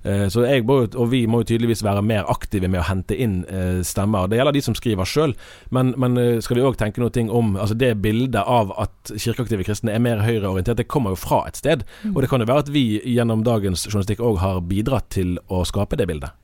Eh, 0.09 0.27
Så 0.33 0.45
jeg 0.47 0.65
må, 0.69 0.81
og 0.87 1.11
vi 1.13 1.25
må 1.29 1.43
jo 1.43 1.49
tydeligvis 1.53 1.85
være 1.85 2.03
mer 2.07 2.29
aktive 2.33 2.71
med 2.71 2.81
å 2.81 2.89
hente 2.89 3.17
inn 3.19 3.43
eh, 3.45 3.81
stemmer. 3.87 4.29
Det 4.31 4.41
gjelder 4.41 4.57
de 4.57 4.65
som 4.65 4.77
skriver 4.79 5.09
sjøl, 5.09 5.37
men, 5.75 5.93
men 6.01 6.17
eh, 6.21 6.41
skal 6.45 6.59
vi 6.59 6.67
òg 6.67 6.79
tenke 6.81 7.03
noe 7.03 7.27
om 7.35 7.57
altså 7.59 7.77
det 7.79 7.95
bildet 8.05 8.41
av 8.41 8.73
at 8.81 9.13
kirkeaktive 9.15 9.67
kristne 9.67 9.95
er 9.95 10.03
mer 10.05 10.23
høyreorientert, 10.25 10.79
det 10.81 10.89
kommer 10.91 11.15
jo 11.15 11.21
fra 11.21 11.45
et 11.49 11.59
sted. 11.59 11.85
Og 12.15 12.23
det 12.23 12.31
kan 12.31 12.43
jo 12.43 12.49
være 12.49 12.67
at 12.67 12.73
vi 12.73 12.85
gjennom 13.05 13.45
dagens 13.47 13.89
journalistikk 13.89 14.23
òg 14.25 14.43
har 14.43 14.61
bidratt 14.69 15.11
til 15.17 15.39
å 15.49 15.65
skape 15.69 15.99
det 15.99 16.09
bildet. 16.11 16.37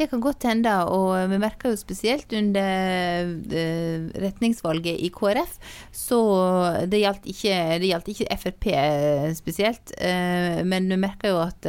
Det 0.00 0.06
kan 0.08 0.20
godt 0.22 0.46
hende, 0.46 0.70
og 0.88 1.28
vi 1.28 1.36
merker 1.42 1.72
jo 1.72 1.76
spesielt 1.76 2.30
under 2.32 3.26
retningsvalget 4.22 5.02
i 5.02 5.10
KrF, 5.12 5.58
så 5.92 6.20
det 6.88 7.02
gjaldt 7.02 7.26
ikke, 7.28 7.56
det 7.82 7.90
gjaldt 7.90 8.08
ikke 8.14 8.38
Frp 8.40 8.68
spesielt, 9.36 9.92
men 10.70 10.88
vi 10.88 11.00
merker 11.02 11.34
jo 11.34 11.42
at 11.42 11.68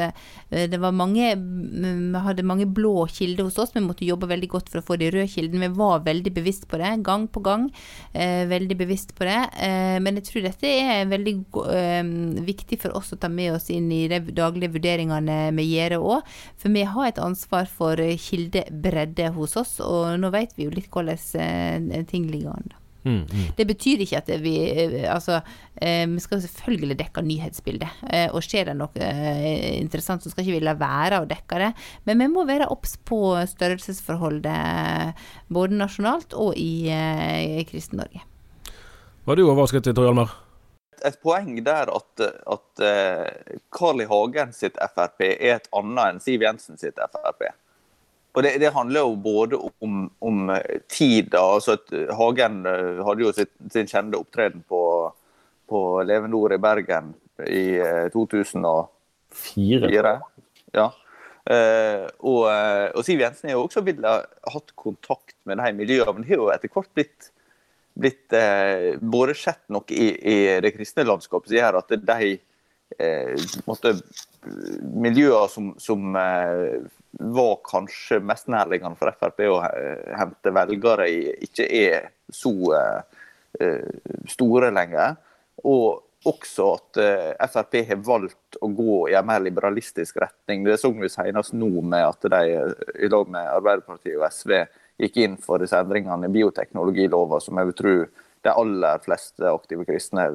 det 0.52 0.80
var 0.84 0.92
mange 0.92 1.30
Vi 1.36 2.20
hadde 2.26 2.44
mange 2.44 2.66
blå 2.68 3.06
kilder 3.08 3.46
hos 3.48 3.58
oss, 3.62 3.72
vi 3.74 3.80
måtte 3.86 4.04
jobbe 4.06 4.28
veldig 4.28 4.50
godt 4.52 4.70
for 4.70 4.82
å 4.82 4.86
få 4.86 4.98
de 5.00 5.08
røde 5.14 5.30
kildene. 5.32 5.70
Vi 5.70 5.78
var 5.80 6.04
veldig 6.04 6.34
bevisst 6.36 6.68
på 6.68 6.78
det, 6.82 6.92
gang 7.08 7.28
på 7.32 7.40
gang. 7.46 7.70
eh, 8.14 8.44
Veldig 8.52 8.78
bevisst 8.78 9.16
på 9.16 9.24
det. 9.30 9.38
eh, 9.58 10.00
Men 10.04 10.16
jeg 10.20 10.26
tror 10.28 10.42
dette 10.50 10.68
er 10.68 11.06
veldig 11.08 11.36
eh, 11.72 12.04
viktig 12.52 12.80
for 12.82 12.98
oss 12.98 13.14
å 13.14 13.20
ta 13.22 13.30
med 13.30 13.54
oss 13.56 13.70
inn 13.70 13.92
i 13.92 14.08
de 14.12 14.20
daglige 14.20 14.74
vurderingene 14.76 15.40
vi 15.56 15.70
gjør 15.78 15.98
òg. 16.02 16.22
For 16.58 16.70
vi 16.70 16.84
har 16.84 17.08
et 17.08 17.20
ansvar 17.24 17.66
for 17.72 18.00
eh, 18.00 18.18
kildebredde 18.18 19.32
hos 19.38 19.56
oss, 19.56 19.80
og 19.80 20.20
nå 20.20 20.30
vet 20.36 20.52
vi 20.58 20.68
jo 20.68 20.76
litt 20.76 20.92
hvordan 20.92 21.92
eh, 21.96 22.04
ting 22.12 22.28
ligger 22.28 22.58
an. 22.58 22.81
Mm, 23.04 23.24
mm. 23.26 23.46
Det 23.58 23.66
betyr 23.66 24.04
ikke 24.04 24.20
at 24.20 24.28
vi 24.44 24.54
eh, 24.70 25.08
Altså, 25.10 25.40
eh, 25.82 26.04
vi 26.06 26.22
skal 26.22 26.42
selvfølgelig 26.44 27.00
dekke 27.00 27.24
nyhetsbildet. 27.26 28.04
eh, 28.14 28.28
Og 28.30 28.44
skjer 28.46 28.70
det 28.70 28.76
noe 28.78 29.02
eh, 29.02 29.80
interessant, 29.80 30.22
så 30.22 30.30
skal 30.30 30.46
ikke 30.46 30.60
vi 30.60 30.66
la 30.66 30.76
være 30.78 31.24
å 31.24 31.30
dekke 31.30 31.62
det. 31.64 31.72
Men 32.06 32.22
vi 32.22 32.30
må 32.30 32.46
være 32.46 32.70
obs 32.70 32.98
på 32.98 33.34
størrelsesforholdet 33.50 35.18
både 35.50 35.80
nasjonalt 35.82 36.38
og 36.38 36.54
i, 36.58 36.90
eh, 36.94 37.62
i 37.62 37.66
Kristen-Norge. 37.70 38.22
Var 39.26 39.38
du 39.38 39.46
overrasket, 39.48 39.90
Tor 39.96 40.06
Hjalmar? 40.08 40.32
Et 41.06 41.18
poeng 41.22 41.56
der 41.66 41.90
at, 41.90 42.22
at 42.22 42.82
uh, 42.86 43.58
Carl 43.74 44.04
I. 44.04 44.06
Hagen 44.06 44.52
sitt 44.54 44.78
Frp 44.78 45.24
er 45.26 45.56
et 45.56 45.70
annet 45.74 46.02
enn 46.06 46.20
Siv 46.22 46.46
Jensen 46.46 46.78
sitt 46.78 47.00
Frp. 47.02 47.48
Og 48.32 48.46
det, 48.46 48.54
det 48.64 48.72
handler 48.72 49.04
jo 49.04 49.16
både 49.20 49.58
om, 49.84 50.06
om 50.24 50.54
tid 50.92 51.34
da, 51.34 51.42
altså 51.58 51.76
at 51.76 51.92
Hagen 52.16 52.62
eh, 52.70 53.02
hadde 53.04 53.26
jo 53.26 53.34
sitt, 53.36 53.52
sin 53.74 53.90
kjente 53.90 54.22
opptreden 54.22 54.62
på, 54.70 54.82
på 55.68 55.82
Levende 56.08 56.40
Ord 56.40 56.56
i 56.56 56.62
Bergen 56.62 57.12
i 57.44 57.66
eh, 57.82 58.08
2004. 58.14 60.16
Ja. 60.78 60.88
Uh, 61.42 62.06
og, 62.22 62.44
eh, 62.52 62.88
og 62.94 63.04
Siv 63.04 63.20
Jensen 63.20 63.50
er 63.50 63.58
jo 63.58 63.64
også 63.66 63.82
ville 63.82 64.12
hatt 64.54 64.76
kontakt 64.78 65.34
med 65.50 65.58
de 65.58 65.72
miljøene, 65.74 66.14
men 66.14 66.24
det 66.24 66.36
har 66.36 66.44
jo 66.44 66.52
etter 66.54 66.72
hvert 66.72 66.92
blitt 66.96 67.32
blitt 67.94 68.34
uh, 68.34 68.98
både 69.02 69.36
sett 69.36 69.64
noe 69.74 69.84
i, 69.92 70.12
i 70.16 70.38
det 70.64 70.74
kristne 70.76 71.06
landskapet 71.08 71.50
som 71.50 71.58
gjør 71.58 71.80
at 71.82 71.92
de 71.92 72.30
uh, 72.38 73.48
måtte, 73.68 73.96
miljøer 74.82 75.48
som, 75.52 75.74
som 75.78 76.16
eh, 76.18 76.80
var 77.12 77.58
kanskje 77.68 78.20
mest 78.24 78.48
nærliggende 78.52 79.00
for 79.00 79.12
Frp 79.20 79.44
å 79.50 79.58
eh, 79.68 80.14
hente 80.18 80.54
velgere 80.56 81.10
i, 81.12 81.26
ikke 81.48 81.68
er 81.68 82.08
så 82.32 82.54
eh, 82.78 83.20
eh, 83.60 84.16
store 84.32 84.72
lenger. 84.74 85.18
Og 85.68 86.28
også 86.30 86.68
at 86.76 87.00
Frp 87.50 87.80
har 87.90 88.02
valgt 88.06 88.60
å 88.62 88.70
gå 88.78 88.98
i 89.10 89.16
en 89.18 89.26
mer 89.26 89.42
liberalistisk 89.42 90.20
retning. 90.22 90.64
Det 90.64 90.78
så 90.78 90.92
vi 90.94 91.10
senest 91.10 91.56
nå 91.58 91.82
med 91.82 92.06
at 92.06 92.28
de 92.30 92.42
i 93.02 93.10
lag 93.10 93.32
med 93.34 93.50
Arbeiderpartiet 93.50 94.20
og 94.20 94.28
SV 94.30 94.54
gikk 95.02 95.18
inn 95.24 95.40
for 95.42 95.64
disse 95.64 95.80
endringene 95.82 96.30
i 96.30 96.36
bioteknologiloven, 96.36 97.42
som 97.42 97.58
jeg 97.58 97.72
vil 97.72 97.80
tro 97.80 97.96
de 98.46 98.54
aller 98.54 99.02
fleste 99.02 99.50
aktive 99.50 99.86
kristne, 99.90 100.28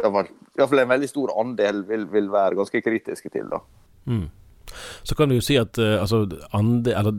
iallfall 0.00 0.82
en 0.82 0.94
veldig 0.94 1.12
stor 1.12 1.34
andel, 1.44 1.84
vil, 1.88 2.08
vil 2.12 2.32
være 2.32 2.56
ganske 2.56 2.82
kritiske 2.84 3.32
til. 3.36 3.52
da. 3.52 3.60
Mm. 4.08 4.26
Så 5.06 5.16
kan 5.18 5.30
vi 5.30 5.38
jo 5.38 5.44
si 5.44 5.58
at 5.60 5.78
uh, 5.78 6.00
altså, 6.02 6.24
ande, 6.56 6.94
eller, 6.96 7.18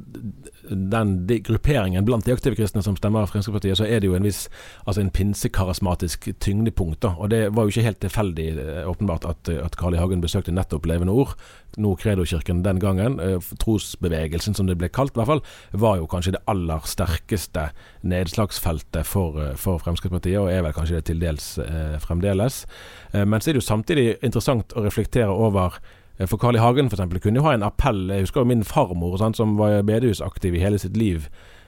den 0.69 1.13
de, 1.27 1.39
grupperingen 1.39 2.05
blant 2.05 2.25
de 2.25 2.33
aktive 2.35 2.57
kristne 2.57 2.83
som 2.83 2.97
stemmer 2.97 3.27
Fremskrittspartiet, 3.29 3.77
så 3.79 3.87
er 3.87 4.01
det 4.01 4.09
jo 4.09 4.17
en 4.17 4.27
viss 4.27 4.47
altså 4.85 5.03
en 5.03 5.11
pinsekarismatisk 5.13 6.29
tyngdepunkt. 6.43 7.01
da, 7.01 7.13
og 7.17 7.29
Det 7.29 7.55
var 7.55 7.63
jo 7.63 7.73
ikke 7.73 7.87
helt 7.87 8.01
tilfeldig 8.03 8.47
eh, 8.57 8.89
åpenbart 8.89 9.25
at, 9.25 9.49
at 9.49 9.77
Carl 9.79 9.95
I. 9.95 10.01
Hagen 10.01 10.21
besøkte 10.21 10.51
nettopp 10.55 10.85
Levende 10.85 11.13
Ord. 11.13 11.35
Nordkredokirken 11.77 12.63
den 12.65 12.79
gangen, 12.81 13.19
uh, 13.19 13.51
trosbevegelsen 13.61 14.57
som 14.57 14.67
det 14.67 14.77
ble 14.79 14.89
kalt, 14.89 15.13
i 15.15 15.21
hvert 15.21 15.29
fall, 15.29 15.43
var 15.77 15.99
jo 16.01 16.07
kanskje 16.09 16.33
det 16.37 16.43
aller 16.49 16.87
sterkeste 16.89 17.69
nedslagsfeltet 18.07 19.05
for, 19.05 19.37
uh, 19.37 19.53
for 19.59 19.81
Fremskrittspartiet, 19.83 20.39
og 20.41 20.51
er 20.51 20.65
vel 20.65 20.75
kanskje 20.75 20.97
det 20.97 21.05
til 21.09 21.21
dels 21.21 21.57
eh, 21.61 21.97
fremdeles. 22.03 22.65
Eh, 23.13 23.25
men 23.25 23.41
så 23.41 23.49
er 23.49 23.57
det 23.57 23.63
jo 23.63 23.69
samtidig 23.69 24.07
interessant 24.25 24.75
å 24.75 24.83
reflektere 24.85 25.33
over 25.33 25.77
Eh, 25.77 26.06
for 26.25 26.37
Carl 26.41 26.57
I. 26.57 26.59
Hagen 26.63 26.89
for 26.89 26.97
eksempel, 26.97 27.19
kunne 27.21 27.37
jo 27.37 27.45
ha 27.45 27.53
en 27.53 27.63
appell. 27.67 28.07
Jeg 28.09 28.25
husker 28.25 28.41
jo 28.41 28.49
min 28.49 28.63
farmor 28.65 29.17
sant, 29.21 29.37
som 29.37 29.57
var 29.59 29.83
bedehusaktiv 29.85 30.55
i 30.57 30.63
hele 30.63 30.79
sitt 30.81 30.97
liv. 30.97 31.27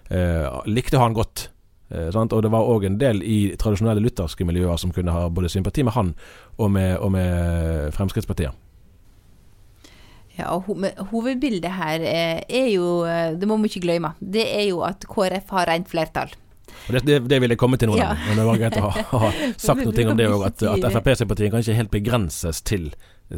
Eh, 0.10 0.48
likte 0.66 0.98
han 0.98 1.14
godt. 1.14 1.50
Eh? 1.92 2.10
Og 2.14 2.42
det 2.44 2.52
var 2.54 2.70
òg 2.70 2.86
en 2.86 2.98
del 3.02 3.22
i 3.26 3.56
tradisjonelle 3.60 4.02
lutherske 4.02 4.46
miljøer 4.46 4.78
som 4.82 4.94
kunne 4.96 5.14
ha 5.14 5.28
både 5.30 5.50
sympati 5.54 5.86
med 5.86 5.94
han 5.94 6.16
og 6.58 6.72
med, 6.72 6.98
og 6.98 7.14
med 7.14 7.94
Fremskrittspartiet. 7.94 8.58
Ja, 10.40 10.54
og 10.56 10.70
Hovedbildet 11.12 11.72
her 11.76 12.04
eh, 12.08 12.44
er 12.48 12.70
jo, 12.72 13.04
eh, 13.06 13.34
det 13.36 13.48
må 13.50 13.58
vi 13.60 13.68
ikke 13.74 13.84
glemme, 13.90 14.14
det 14.20 14.46
er 14.48 14.70
jo 14.70 14.84
at 14.88 15.04
KrF 15.10 15.52
har 15.52 15.68
rent 15.68 15.90
flertall. 15.92 16.32
Og 16.88 16.96
det, 16.96 17.02
det, 17.06 17.18
det 17.30 17.40
vil 17.44 17.52
jeg 17.52 17.60
komme 17.60 17.78
til 17.78 17.90
nå, 17.92 17.98
Ja. 18.00 18.14
men 18.28 18.40
det 18.40 18.46
var 18.48 18.60
greit 18.62 18.78
å 18.80 18.86
ha, 18.88 19.04
ha 19.12 19.32
sagt 19.60 19.84
noe 19.84 20.06
om 20.14 20.18
det 20.20 20.30
òg. 20.30 20.46
At, 20.48 20.64
at 20.64 20.86
Frp-sympatien 20.96 21.52
kan 21.52 21.66
ikke 21.66 21.76
helt 21.82 21.92
begrenses 21.92 22.62
til, 22.64 22.88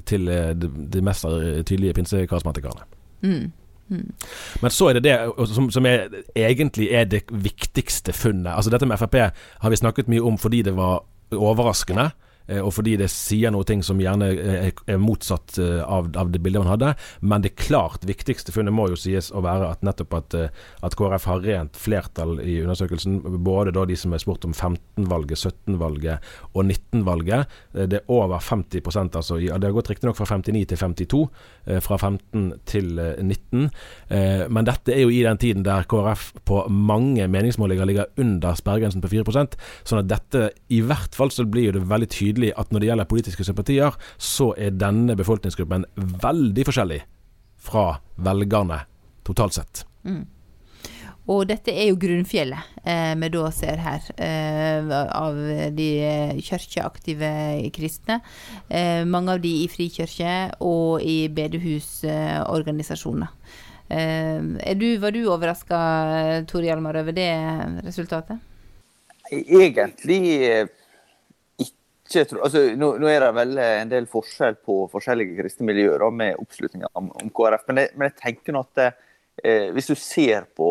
til 0.05 0.27
eh, 0.31 0.53
de, 0.55 0.69
de 0.93 1.01
mest 1.01 1.25
tydelige 1.65 1.93
pinsekarismatikerne. 1.93 2.87
Mm. 3.21 3.51
Mm. 3.91 4.13
Men 4.61 4.71
så 4.71 4.87
er 4.87 4.93
det 4.93 5.03
det 5.03 5.15
som, 5.51 5.67
som 5.71 5.85
er, 5.85 6.07
egentlig 6.35 6.87
er 6.95 7.03
det 7.11 7.25
viktigste 7.31 8.13
funnet. 8.15 8.53
Altså 8.55 8.71
Dette 8.71 8.87
med 8.87 8.97
Frp 8.97 9.15
har 9.59 9.69
vi 9.69 9.79
snakket 9.79 10.07
mye 10.07 10.23
om 10.23 10.37
fordi 10.39 10.61
det 10.61 10.75
var 10.77 11.03
overraskende. 11.31 12.09
Eh, 12.51 12.59
Og 12.61 12.73
fordi 12.75 12.97
det 12.99 13.07
sier 13.13 13.51
noe 13.55 13.63
ting 13.67 13.81
som 13.85 13.99
gjerne 14.01 14.27
er, 14.35 14.71
er 14.85 14.99
motsatt 15.01 15.57
eh, 15.61 15.79
av, 15.83 16.11
av 16.19 16.31
det 16.33 16.41
bildet 16.43 16.63
man 16.65 16.73
hadde. 16.73 16.93
Men 17.21 17.45
det 17.45 17.55
klart 17.59 18.03
viktigste 18.07 18.53
funnet 18.55 18.75
må 18.75 18.89
jo 18.91 18.99
sies 18.99 19.31
å 19.31 19.41
være 19.45 19.71
at 19.71 19.85
nettopp 19.87 20.17
at, 20.19 20.37
eh, 20.37 20.49
at 20.83 20.95
KrF 20.99 21.27
har 21.31 21.43
rent 21.45 21.79
flertall 21.79 22.39
i 22.43 22.59
undersøkelsen. 22.65 23.21
Både 23.45 23.73
da 23.75 23.85
de 23.89 23.97
som 23.99 24.13
er 24.13 24.21
spurt 24.23 24.45
om 24.47 24.53
15-valget, 24.53 25.39
17-valget 25.41 26.31
og 26.53 26.65
19-valget. 26.67 27.47
Eh, 27.75 27.87
Det 27.91 28.01
er 28.01 28.11
over 28.11 28.39
50 28.39 28.81
altså. 29.15 29.39
Det 29.41 29.63
har 29.63 29.75
gått 29.75 29.89
riktignok 29.93 30.17
fra 30.19 30.25
59 30.29 30.65
til 30.71 30.77
52. 30.77 31.23
eh, 31.67 31.79
Fra 31.79 31.97
15 31.97 32.51
til 32.65 32.99
eh, 32.99 33.15
19. 33.23 33.69
Eh, 34.09 34.47
Men 34.49 34.65
dette 34.67 34.93
er 34.95 35.01
jo 35.05 35.09
i 35.13 35.23
den 35.23 35.37
tiden 35.37 35.63
der 35.63 35.83
KrF 35.89 36.31
på 36.45 36.65
mange 36.69 37.27
meningsmålinger 37.27 37.85
ligger 37.85 38.09
under 38.17 38.55
sperregrensen 38.57 39.01
på 39.03 39.09
4% 39.11 39.55
Sånn 39.87 40.01
at 40.01 40.09
dette, 40.09 40.49
i 40.73 40.81
hvert 40.85 41.15
fall 41.15 41.31
så 41.33 41.45
blir 41.49 41.69
jo 41.69 41.75
det 41.77 41.83
veldig 41.89 42.09
tydelig 42.11 42.40
at 42.57 42.73
når 42.73 42.81
det 42.81 42.89
gjelder 42.89 43.09
politiske 43.09 43.45
sympatier, 43.45 43.95
så 44.17 44.51
er 44.57 44.73
denne 44.73 45.15
befolkningsgruppen 45.19 45.85
veldig 45.95 46.65
forskjellig 46.67 47.01
fra 47.61 47.85
velgerne 48.17 48.79
totalt 49.27 49.53
sett. 49.59 49.85
Mm. 50.03 50.25
Og 51.29 51.45
dette 51.47 51.69
er 51.71 51.91
jo 51.91 51.99
grunnfjellet 52.01 52.81
eh, 52.81 53.13
vi 53.21 53.27
da 53.31 53.51
ser 53.53 53.77
her, 53.79 54.01
eh, 54.17 54.81
av 54.89 55.37
de 55.77 55.89
kirkeaktive 56.41 57.29
kristne. 57.75 58.17
Eh, 58.67 59.05
mange 59.05 59.31
av 59.37 59.39
de 59.43 59.51
i 59.61 59.67
frikirke 59.71 60.51
og 60.65 61.05
i 61.05 61.29
bedehusorganisasjoner. 61.31 63.29
Eh, 63.91 64.39
er 64.65 64.75
du, 64.79 64.97
var 65.03 65.11
du 65.13 65.21
overraska, 65.29 65.77
Tor 66.49 66.63
Hjalmar, 66.65 66.97
over 67.03 67.13
det 67.15 67.31
resultatet? 67.85 68.37
Egentlig 69.31 70.19
ikke 72.11 72.29
tro, 72.29 72.41
altså, 72.45 72.63
nå, 72.77 72.93
nå, 73.01 73.09
er 73.09 73.23
det 73.25 73.31
vel 73.37 73.59
en 73.63 73.91
del 73.91 74.07
forskjell 74.11 74.57
på 74.67 74.77
forskjellige 74.91 75.37
kristne 75.39 75.67
miljøer 75.69 76.03
med 76.13 76.39
oppslutninga 76.41 76.91
om, 76.99 77.11
om, 77.15 77.31
KrF, 77.33 77.67
men 77.69 77.83
jeg, 77.83 77.93
men 77.95 78.09
jeg 78.09 78.17
tenker 78.19 78.55
nå 78.55 78.63
at 78.67 78.83
eh, 78.85 79.69
hvis 79.75 79.91
du 79.91 79.95
ser 79.95 80.49
på 80.57 80.69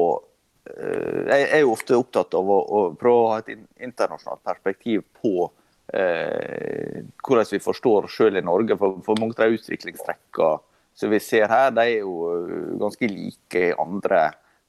eh, 0.70 1.22
Jeg 1.30 1.48
er 1.48 1.64
jo 1.64 1.74
ofte 1.74 1.98
opptatt 1.98 2.36
av 2.38 2.52
å, 2.52 2.60
å 2.60 2.82
prøve 3.00 3.24
å 3.24 3.30
ha 3.32 3.40
et 3.42 3.54
internasjonalt 3.56 4.44
perspektiv 4.46 5.06
på 5.20 5.50
eh, 5.94 7.00
hvordan 7.24 7.52
vi 7.52 7.62
forstår 7.64 8.08
oss 8.08 8.18
selv 8.20 8.40
i 8.40 8.44
Norge. 8.44 8.76
For, 8.80 9.00
for 9.06 9.20
mange 9.20 9.38
av 9.40 9.56
utviklingstrekkene 9.56 10.58
som 11.00 11.10
vi 11.10 11.20
ser 11.22 11.48
her, 11.48 11.70
de 11.74 11.86
er 11.86 12.02
jo 12.02 12.14
eh, 12.34 12.72
ganske 12.80 13.10
like 13.10 13.66
i 13.70 13.76
andre 13.78 14.28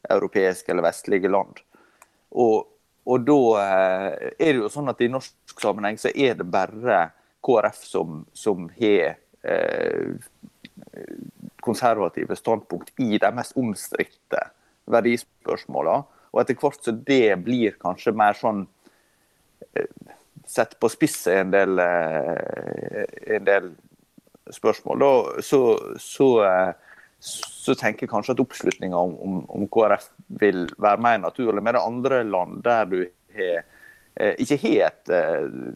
europeiske 0.10 0.72
eller 0.72 0.88
vestlige 0.88 1.32
land. 1.32 1.60
Og, 2.32 2.68
og 3.10 3.26
da 3.26 3.40
eh, 3.62 4.30
er 4.38 4.54
det 4.54 4.60
jo 4.62 4.70
sånn 4.72 4.92
at 4.92 5.02
i 5.02 5.10
norsk 5.12 5.62
sammenheng 5.62 5.98
så 6.02 6.12
er 6.14 6.38
det 6.38 6.48
bare 6.52 7.08
KrF 7.42 7.82
som, 7.88 8.24
som 8.38 8.68
har 8.78 9.16
eh, 9.42 10.14
konservative 11.62 12.36
standpunkt 12.38 12.94
i 13.02 13.18
de 13.22 13.32
mest 13.34 13.58
omstridte 13.58 14.44
verdispørsmålene. 14.92 16.06
Og 16.32 16.42
etter 16.42 16.58
hvert 16.62 16.86
så 16.86 16.94
det 16.96 17.36
blir 17.44 17.76
kanskje 17.82 18.14
mer 18.16 18.38
sånn 18.38 18.64
eh, 19.76 19.90
sett 20.48 20.78
på 20.80 20.90
spisset 20.92 21.42
en 21.42 21.52
del, 21.54 21.82
eh, 21.82 23.04
en 23.38 23.48
del 23.48 23.72
spørsmål, 24.52 25.02
da, 25.02 25.42
så, 25.46 25.62
så, 26.02 26.28
så, 27.22 27.76
tenker 27.78 28.08
jeg 28.08 28.12
kanskje 28.12 28.34
at 28.36 28.42
oppslutninga 28.42 28.98
om, 28.98 29.14
om, 29.22 29.36
om, 29.54 29.68
KrF 29.70 30.08
vil 30.42 30.66
være 30.82 31.04
mer 31.06 31.20
naturlig. 31.22 31.62
Med 31.64 31.78
det 31.78 31.84
andre 31.86 32.24
land 32.26 32.64
der 32.66 32.90
du 32.90 32.98
har, 33.38 33.68
ikke 34.42 34.58
har 34.64 34.90
et 34.90 35.12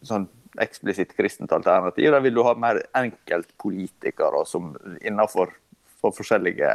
sånn 0.06 0.26
eksplisitt 0.64 1.14
kristent 1.16 1.54
alternativ, 1.54 2.10
der 2.12 2.24
vil 2.24 2.36
du 2.36 2.42
ha 2.48 2.56
mer 2.58 2.82
enkeltpolitikere 2.98 4.42
som 4.48 4.74
innenfor 5.04 5.54
for 6.02 6.16
forskjellige 6.16 6.72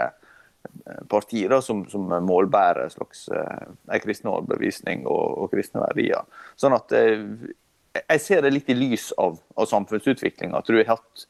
partier 1.08 1.48
da, 1.52 1.60
som, 1.64 1.82
som 1.88 2.08
målbærer 2.26 2.84
en 2.84 2.92
slags 2.92 3.26
en 3.32 4.02
kristen 4.02 4.30
overbevisning 4.30 5.06
og, 5.08 5.38
og, 5.38 5.50
kristne 5.54 5.82
verdier. 5.86 6.26
Sånn 6.60 6.76
at 6.76 6.94
Jeg 6.94 8.22
ser 8.22 8.44
det 8.44 8.52
litt 8.54 8.68
i 8.70 8.76
lys 8.76 9.08
av, 9.18 9.40
av 9.58 9.66
samfunnsutviklinga. 9.66 10.60
At 10.60 10.68
du 10.68 10.76
har 10.78 10.92
hatt 10.92 11.24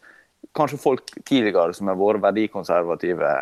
kanskje 0.56 0.80
folk 0.82 1.11
tidligere 1.25 1.75
som 1.76 1.90
har 1.90 1.99
vært 2.00 2.25
verdikonservative 2.25 3.32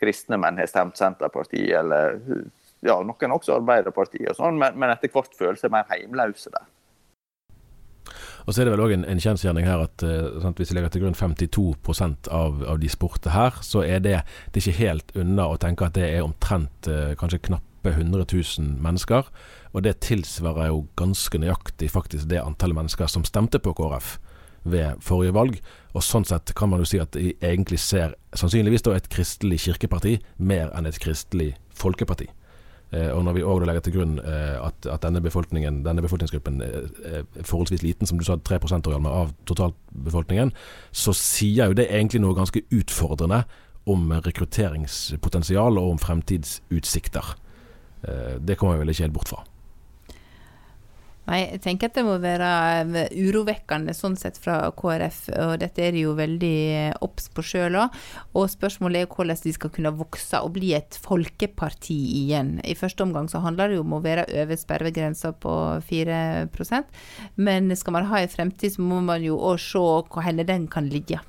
kristne, 0.00 0.38
men 0.38 0.58
har 0.60 0.70
stemt 0.70 0.98
Senterpartiet, 0.98 1.74
eller 1.80 2.18
ja, 2.86 2.98
noen 3.02 3.34
også 3.34 3.56
Arbeiderpartiet, 3.58 4.30
og 4.32 4.38
sånn, 4.38 4.58
men, 4.60 4.76
men 4.78 4.92
etter 4.94 5.10
hvert 5.12 5.34
føler 5.38 5.58
seg 5.58 5.74
mer 5.74 5.88
heimløse 5.90 6.52
der. 6.54 6.66
Og 8.48 8.54
så 8.54 8.62
er 8.62 8.68
det 8.68 8.72
vel 8.72 8.80
òg 8.86 8.92
en, 8.94 9.04
en 9.04 9.20
kjensgjerning 9.20 9.66
her 9.68 9.82
at 9.84 10.02
uh, 10.08 10.38
sant, 10.40 10.56
hvis 10.56 10.70
vi 10.72 10.78
legger 10.78 10.94
til 10.94 11.02
grunn 11.02 11.16
52% 11.18 12.30
av, 12.32 12.62
av 12.64 12.78
de 12.80 12.88
spurte 12.88 13.34
her, 13.34 13.58
så 13.60 13.82
er 13.84 14.00
det, 14.00 14.14
det 14.54 14.62
er 14.62 14.70
ikke 14.70 14.78
helt 14.78 15.12
unna 15.20 15.50
å 15.52 15.58
tenke 15.60 15.84
at 15.84 15.98
det 15.98 16.06
er 16.06 16.24
omtrent 16.24 16.88
uh, 16.88 17.12
kanskje 17.20 17.42
knappe 17.50 17.92
100 17.92 18.24
000 18.24 18.78
mennesker. 18.84 19.28
Og 19.76 19.84
det 19.84 19.98
tilsvarer 20.06 20.70
jo 20.70 20.86
ganske 20.96 21.42
nøyaktig 21.42 21.90
faktisk 21.92 22.30
det 22.30 22.40
antallet 22.40 22.80
mennesker 22.80 23.12
som 23.12 23.26
stemte 23.28 23.60
på 23.60 23.76
KrF 23.76 24.16
ved 24.68 25.04
forrige 25.04 25.36
valg. 25.36 25.60
Og 25.98 26.04
sånn 26.06 26.26
sett 26.28 26.52
kan 26.54 26.70
man 26.70 26.82
jo 26.82 26.86
si 26.86 27.00
at 27.02 27.10
de 27.16 27.32
egentlig 27.42 27.80
ser 27.82 28.14
sannsynligvis 28.38 28.84
da 28.86 28.94
et 28.94 29.08
kristelig 29.10 29.64
kirkeparti 29.64 30.18
mer 30.38 30.70
enn 30.78 30.86
et 30.86 30.98
kristelig 31.02 31.56
folkeparti. 31.74 32.28
Eh, 32.94 33.10
og 33.12 33.24
når 33.26 33.36
vi 33.36 33.44
òg 33.44 33.66
legger 33.66 33.84
til 33.84 33.96
grunn 33.98 34.14
eh, 34.22 34.54
at, 34.62 34.86
at, 34.86 35.02
denne, 35.02 35.20
befolkningen, 35.24 35.82
denne 35.84 36.04
befolkningsgruppen 36.04 36.62
er 36.62 37.26
forholdsvis 37.42 37.82
liten, 37.84 38.08
som 38.08 38.20
du 38.20 38.24
sa 38.24 38.38
3% 38.38 38.88
av 38.94 39.34
totalbefolkningen, 39.50 40.54
så 40.94 41.16
sier 41.16 41.72
jo 41.72 41.76
det 41.76 41.90
egentlig 41.90 42.22
noe 42.24 42.38
ganske 42.38 42.62
utfordrende 42.70 43.42
om 43.88 44.08
rekrutteringspotensial 44.24 45.80
og 45.80 45.94
om 45.96 46.00
fremtidsutsikter. 46.00 47.34
Eh, 48.06 48.34
det 48.40 48.56
kommer 48.56 48.78
vi 48.78 48.86
vel 48.86 48.94
ikke 48.94 49.08
helt 49.08 49.18
bort 49.18 49.34
fra. 49.34 49.44
Nei, 51.28 51.42
jeg 51.44 51.60
tenker 51.64 51.90
at 51.90 51.98
det 51.98 52.06
må 52.06 52.14
være 52.22 52.50
eh, 53.04 53.10
urovekkende 53.28 53.92
sånn 53.96 54.16
sett 54.16 54.38
fra 54.40 54.60
KrF, 54.72 55.20
og 55.44 55.54
dette 55.60 55.84
er 55.84 55.92
de 55.92 56.06
jo 56.06 56.14
veldig 56.16 56.54
eh, 56.72 56.94
obs 57.04 57.28
på 57.34 57.44
sjøl 57.44 57.76
òg. 57.82 57.98
Og 58.32 58.48
spørsmålet 58.48 59.04
er 59.04 59.12
hvordan 59.12 59.42
de 59.44 59.52
skal 59.52 59.72
kunne 59.74 59.92
vokse 59.98 60.40
og 60.40 60.54
bli 60.56 60.72
et 60.78 60.96
folkeparti 61.04 61.98
igjen. 62.22 62.56
I 62.64 62.76
første 62.78 63.04
omgang 63.04 63.28
så 63.28 63.42
handler 63.44 63.68
det 63.68 63.76
jo 63.76 63.84
om 63.84 63.98
å 63.98 64.02
være 64.04 64.24
over 64.40 64.56
sperregrensa 64.56 65.34
på 65.36 65.54
4% 65.88 66.48
men 67.36 67.76
skal 67.76 67.92
man 67.92 68.08
ha 68.10 68.20
en 68.22 68.28
fremtid, 68.32 68.74
så 68.74 68.84
må 68.84 69.00
man 69.04 69.24
jo 69.24 69.38
òg 69.38 69.60
se 69.62 69.78
hvor 69.78 70.44
den 70.48 70.68
kan 70.70 70.88
ligge. 70.90 71.20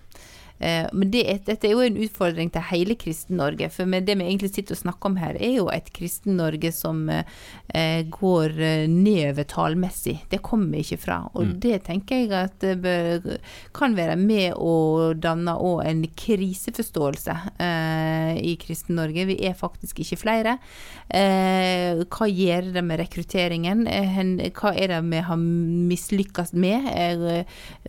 Eh, 0.59 0.87
men 0.91 1.11
det, 1.11 1.23
dette 1.47 1.69
er 1.69 1.75
jo 1.75 1.85
en 1.85 1.99
utfordring 2.03 2.51
til 2.51 2.65
hele 2.69 2.97
Kristen-Norge. 2.99 3.69
For 3.71 3.87
det 3.89 4.15
vi 4.19 4.27
egentlig 4.27 4.51
sitter 4.51 4.75
og 4.75 4.81
snakker 4.83 5.11
om 5.11 5.19
her, 5.21 5.39
er 5.39 5.55
jo 5.55 5.69
et 5.71 5.87
Kristen-Norge 5.95 6.71
som 6.75 7.05
eh, 7.09 8.01
går 8.11 8.55
eh, 8.59 8.85
nedover 8.91 9.47
tallmessig. 9.49 10.17
Det 10.31 10.41
kommer 10.45 10.75
vi 10.75 10.83
ikke 10.83 11.01
fra. 11.05 11.19
Og 11.33 11.47
mm. 11.47 11.55
det 11.63 11.77
tenker 11.87 12.23
jeg 12.23 12.33
at 12.35 12.67
bør, 12.83 13.29
kan 13.75 13.95
være 13.97 14.17
med 14.19 14.57
å 14.59 15.13
danne 15.15 15.55
òg 15.55 15.85
en 15.87 16.03
kriseforståelse 16.19 17.37
eh, 17.55 18.33
i 18.43 18.55
Kristen-Norge. 18.59 19.29
Vi 19.31 19.39
er 19.47 19.57
faktisk 19.57 20.03
ikke 20.03 20.19
flere. 20.25 20.57
Eh, 21.07 22.03
hva 22.03 22.27
gjør 22.27 22.73
det 22.75 22.85
med 22.85 22.99
rekrutteringen? 23.01 23.87
Hva 24.59 24.73
er 24.75 24.91
det 24.91 24.99
vi 25.07 25.23
har 25.29 25.39
mislykkes 25.39 26.53
med? 26.59 26.89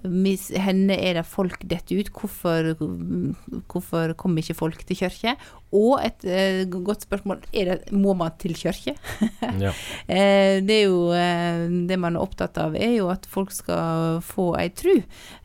Henne 0.00 0.96
er 0.96 1.18
det 1.18 1.26
folk 1.28 1.66
detter 1.66 2.00
ut? 2.00 2.12
Hvorfor 2.14 2.59
hvorfor, 2.62 3.34
hvorfor 3.70 4.12
kommer 4.12 4.42
ikke 4.42 4.54
folk 4.54 4.86
til 4.86 4.96
kirke? 4.96 5.36
Og 5.76 6.00
et 6.02 6.24
eh, 6.26 6.64
godt 6.66 7.04
spørsmål 7.06 7.44
er 7.54 7.68
det, 7.70 7.92
må 7.94 8.14
man 8.18 8.34
til 8.42 8.56
kirke? 8.58 8.96
ja. 9.64 9.70
eh, 10.10 10.58
det 10.66 10.76
er 10.80 10.88
jo 10.88 11.12
eh, 11.14 11.66
det 11.86 11.98
man 12.00 12.18
er 12.18 12.24
opptatt 12.24 12.58
av, 12.58 12.74
er 12.74 12.96
jo 12.96 13.10
at 13.12 13.28
folk 13.30 13.54
skal 13.54 14.18
få 14.26 14.50
ei 14.58 14.68
tru, 14.74 14.96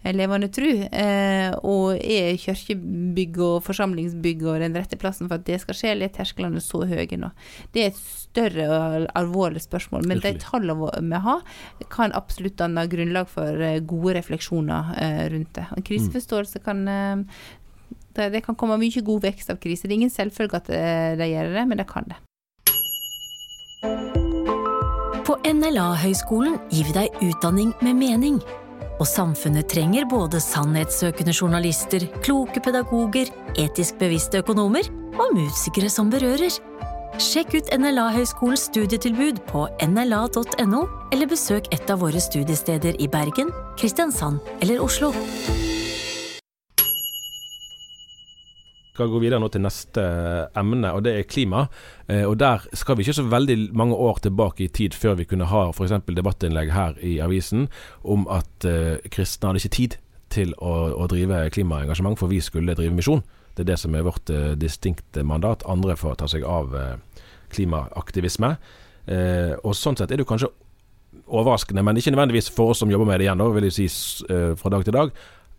ei 0.02 0.16
levende 0.16 0.50
tru. 0.54 0.70
Eh, 0.90 1.54
og 1.62 2.02
er 2.02 2.34
kirkebygg 2.42 3.38
og 3.38 3.60
forsamlingsbygg 3.68 4.48
og 4.50 4.64
den 4.66 4.78
rette 4.78 4.98
plassen 4.98 5.30
for 5.30 5.38
at 5.38 5.46
det 5.46 5.62
skal 5.62 5.78
skje, 5.78 5.94
eller 5.94 6.10
er 6.10 6.18
tersklene 6.18 6.64
så 6.64 6.82
høye 6.90 7.22
nå? 7.22 7.30
Det 7.76 7.86
er 7.86 7.94
et 7.94 8.02
større 8.02 8.66
og 8.66 9.08
alvorlig 9.16 9.62
spørsmål, 9.62 10.08
men 10.10 10.24
Virkelig. 10.24 10.42
de 10.42 10.48
tallene 10.50 10.90
vi 11.14 11.22
har, 11.28 11.46
kan 11.94 12.16
absolutt 12.18 12.58
danne 12.60 12.88
grunnlag 12.90 13.30
for 13.30 13.62
eh, 13.62 13.78
gode 13.86 14.18
refleksjoner 14.18 14.96
eh, 14.98 15.24
rundt 15.36 15.54
det. 15.60 15.70
En 15.78 15.86
kriseforståelse 15.86 16.66
kan 16.66 16.88
det, 18.15 18.30
det, 18.34 18.43
kan 18.45 18.58
komme 18.58 18.78
mye 18.82 19.04
god 19.06 19.28
vekst 19.28 19.51
av 19.54 19.60
krise. 19.62 19.88
Det 19.88 19.93
er 19.93 20.01
ingen 20.01 20.13
selvfølge 20.13 20.62
at 20.62 20.71
eh, 20.73 21.15
de 21.19 21.30
gjør 21.32 21.54
det, 21.56 21.65
men 21.69 21.82
det 21.82 21.88
kan 21.89 22.08
det. 22.12 22.19
På 25.25 25.39
NLA-høgskolen 25.41 26.60
gir 26.69 26.86
vi 26.86 26.93
deg 26.99 27.23
utdanning 27.25 27.73
med 27.86 27.97
mening. 27.97 28.38
Og 28.95 29.08
samfunnet 29.10 29.67
trenger 29.67 30.06
både 30.08 30.39
sannhetssøkende 30.39 31.34
journalister, 31.36 32.06
kloke 32.23 32.62
pedagoger, 32.63 33.32
etisk 33.60 33.99
bevisste 33.99 34.39
økonomer 34.43 34.88
og 35.19 35.36
musikere 35.36 35.91
som 35.91 36.12
berører. 36.13 36.54
Sjekk 37.21 37.56
ut 37.56 37.71
NLA-høgskolens 37.75 38.67
studietilbud 38.69 39.39
på 39.49 39.67
nla.no, 39.88 40.82
eller 41.15 41.32
besøk 41.32 41.71
et 41.75 41.91
av 41.91 42.04
våre 42.04 42.19
studiesteder 42.21 42.99
i 42.99 43.08
Bergen, 43.12 43.54
Kristiansand 43.80 44.43
eller 44.62 44.84
Oslo. 44.84 45.13
Skal 48.95 49.12
gå 49.12 49.19
videre 49.19 49.41
nå 49.43 49.49
til 49.51 49.63
neste 49.65 50.03
emne, 50.55 50.93
og 50.95 51.03
det 51.05 51.17
er 51.19 51.27
klima. 51.27 51.65
Eh, 52.08 52.23
og 52.23 52.38
Der 52.39 52.63
skal 52.73 52.95
vi 52.95 53.03
ikke 53.03 53.19
så 53.19 53.27
veldig 53.27 53.75
mange 53.75 53.95
år 53.95 54.23
tilbake 54.23 54.65
i 54.65 54.71
tid 54.71 54.95
før 54.95 55.19
vi 55.19 55.27
kunne 55.27 55.49
ha 55.51 55.67
f.eks. 55.69 55.99
debattinnlegg 56.08 56.71
her 56.71 56.95
i 57.03 57.19
avisen 57.19 57.67
om 58.03 58.27
at 58.31 58.65
eh, 58.65 59.03
kristne 59.12 59.51
hadde 59.51 59.63
ikke 59.63 59.77
tid 59.77 59.97
til 60.34 60.53
å, 60.58 60.73
å, 60.95 61.08
drive 61.12 61.45
klimaengasjement, 61.53 62.17
for 62.19 62.31
vi 62.31 62.41
skulle 62.43 62.75
drive 62.77 62.95
misjon. 62.95 63.23
Det 63.55 63.63
er 63.63 63.73
det 63.73 63.79
som 63.79 63.95
er 63.95 64.05
vårt 64.08 64.31
eh, 64.31 64.53
distinkte 64.60 65.23
mandat. 65.23 65.65
Andre 65.69 65.95
får 65.99 66.19
ta 66.21 66.29
seg 66.31 66.45
av 66.47 66.75
eh, 66.75 67.23
klimaaktivisme. 67.55 68.55
Eh, 69.05 69.53
og 69.62 69.75
Sånn 69.77 69.99
sett 69.99 70.12
er 70.12 70.21
det 70.21 70.27
kanskje 70.27 70.51
overraskende, 71.25 71.84
men 71.86 71.97
ikke 71.97 72.12
nødvendigvis 72.13 72.51
for 72.53 72.73
oss 72.73 72.84
som 72.84 72.91
jobber 72.91 73.08
med 73.10 73.19
det 73.19 73.27
igjen, 73.29 73.39
da, 73.39 73.47
vil 73.55 73.67
jeg 73.69 73.77
si 73.77 73.88
eh, 74.29 74.51
fra 74.60 74.71
dag 74.73 74.86
til 74.88 74.95
dag, 74.95 75.15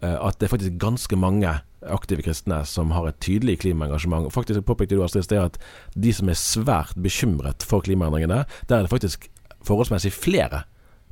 at 0.07 0.37
det 0.37 0.45
er 0.45 0.51
faktisk 0.53 0.75
ganske 0.77 1.17
mange 1.17 1.49
aktive 1.93 2.25
kristne 2.27 2.63
som 2.69 2.93
har 2.95 3.09
et 3.09 3.19
tydelig 3.23 3.59
klimaengasjement. 3.65 4.29
Faktisk 4.35 4.65
påpekte 4.69 4.97
du 4.97 5.05
Astrid 5.05 5.27
sted 5.27 5.43
at 5.43 5.59
de 5.95 6.13
som 6.15 6.31
er 6.33 6.39
svært 6.41 6.97
bekymret 7.01 7.67
for 7.67 7.85
klimaendringene, 7.87 8.45
der 8.69 8.77
er 8.77 8.87
det 8.87 8.93
faktisk 8.93 9.29
forholdsmessig 9.67 10.13
flere 10.15 10.65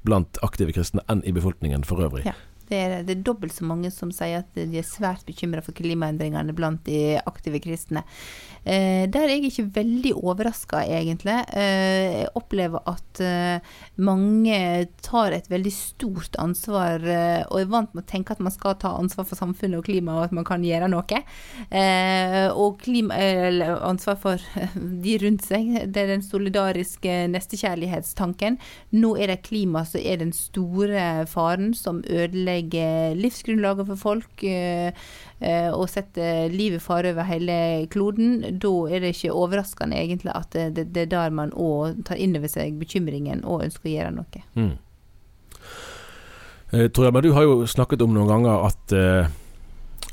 blant 0.04 0.38
aktive 0.44 0.74
kristne 0.76 1.02
enn 1.10 1.24
i 1.24 1.32
befolkningen 1.34 1.86
for 1.88 2.02
øvrig. 2.04 2.26
Ja. 2.28 2.36
Det 2.68 2.78
er, 2.78 2.96
det 3.04 3.18
er 3.18 3.26
dobbelt 3.26 3.54
så 3.54 3.66
mange 3.68 3.90
som 3.92 4.12
sier 4.14 4.42
at 4.42 4.56
de 4.56 4.80
er 4.80 4.86
svært 4.86 5.24
bekymra 5.28 5.62
for 5.64 5.76
klimaendringene 5.76 6.54
blant 6.56 6.84
de 6.88 7.18
aktive 7.20 7.60
kristne. 7.64 8.04
Eh, 8.64 9.04
der 9.12 9.26
er 9.26 9.34
jeg 9.34 9.50
ikke 9.50 9.66
veldig 9.76 10.14
overraska, 10.16 10.80
egentlig. 10.88 11.36
Eh, 11.52 12.22
jeg 12.24 12.30
opplever 12.38 12.80
at 12.88 13.20
eh, 13.20 13.74
mange 14.00 14.56
tar 15.04 15.36
et 15.36 15.50
veldig 15.52 15.72
stort 15.74 16.38
ansvar, 16.40 17.04
eh, 17.04 17.42
og 17.50 17.60
er 17.60 17.68
vant 17.74 17.92
med 17.92 18.06
å 18.06 18.08
tenke 18.08 18.32
at 18.32 18.40
man 18.40 18.54
skal 18.54 18.78
ta 18.80 18.94
ansvar 18.96 19.28
for 19.28 19.36
samfunnet 19.36 19.82
og 19.82 19.84
klimaet, 19.90 20.16
og 20.16 20.24
at 20.30 20.36
man 20.40 20.48
kan 20.48 20.64
gjøre 20.64 20.88
noe. 20.88 21.20
Eh, 21.68 22.48
og 22.56 22.80
klima, 22.80 23.20
ansvar 23.84 24.16
for 24.22 24.48
de 25.04 25.18
rundt 25.20 25.44
seg. 25.44 25.68
Det 25.92 26.06
er 26.06 26.14
den 26.14 26.24
solidariske 26.24 27.18
nestekjærlighetstanken. 27.34 28.56
Nå 28.96 29.12
er 29.20 29.34
det 29.34 29.42
klima 29.44 29.84
som 29.84 30.00
er 30.00 30.22
den 30.24 30.32
store 30.32 31.26
faren 31.28 31.74
som 31.76 32.00
ødelegger 32.08 32.53
livsgrunnlaget 33.18 33.86
for 33.86 33.96
folk. 33.96 34.44
eh, 34.44 34.92
eh, 35.40 35.70
og 35.72 35.88
setter 35.88 36.48
livet 36.48 36.80
i 36.80 36.84
fare 36.84 37.12
over 37.12 37.28
hele 37.28 37.86
kloden, 37.90 38.58
da 38.58 38.72
er 38.88 39.00
det 39.00 39.14
ikke 39.14 39.32
overraskende 39.32 39.96
egentlig 39.96 40.32
at 40.34 40.52
det, 40.52 40.94
det, 40.94 41.02
er 41.02 41.12
der 41.12 41.30
man 41.30 41.52
òg 41.52 42.04
tar 42.04 42.16
inn 42.16 42.36
over 42.36 42.48
seg 42.48 42.78
bekymringen 42.78 43.44
og 43.44 43.64
ønsker 43.64 43.90
å 43.90 43.94
gjøre 43.94 44.14
noe. 44.14 44.44
Mm. 44.54 44.74
Eh, 46.72 46.90
Tor 46.90 47.04
Hjelmer, 47.06 47.22
du 47.22 47.32
har 47.32 47.42
jo 47.42 47.64
snakket 47.66 48.02
om 48.02 48.14
noen 48.14 48.30
ganger 48.30 48.68
at 48.70 48.94
eh, 48.96 49.32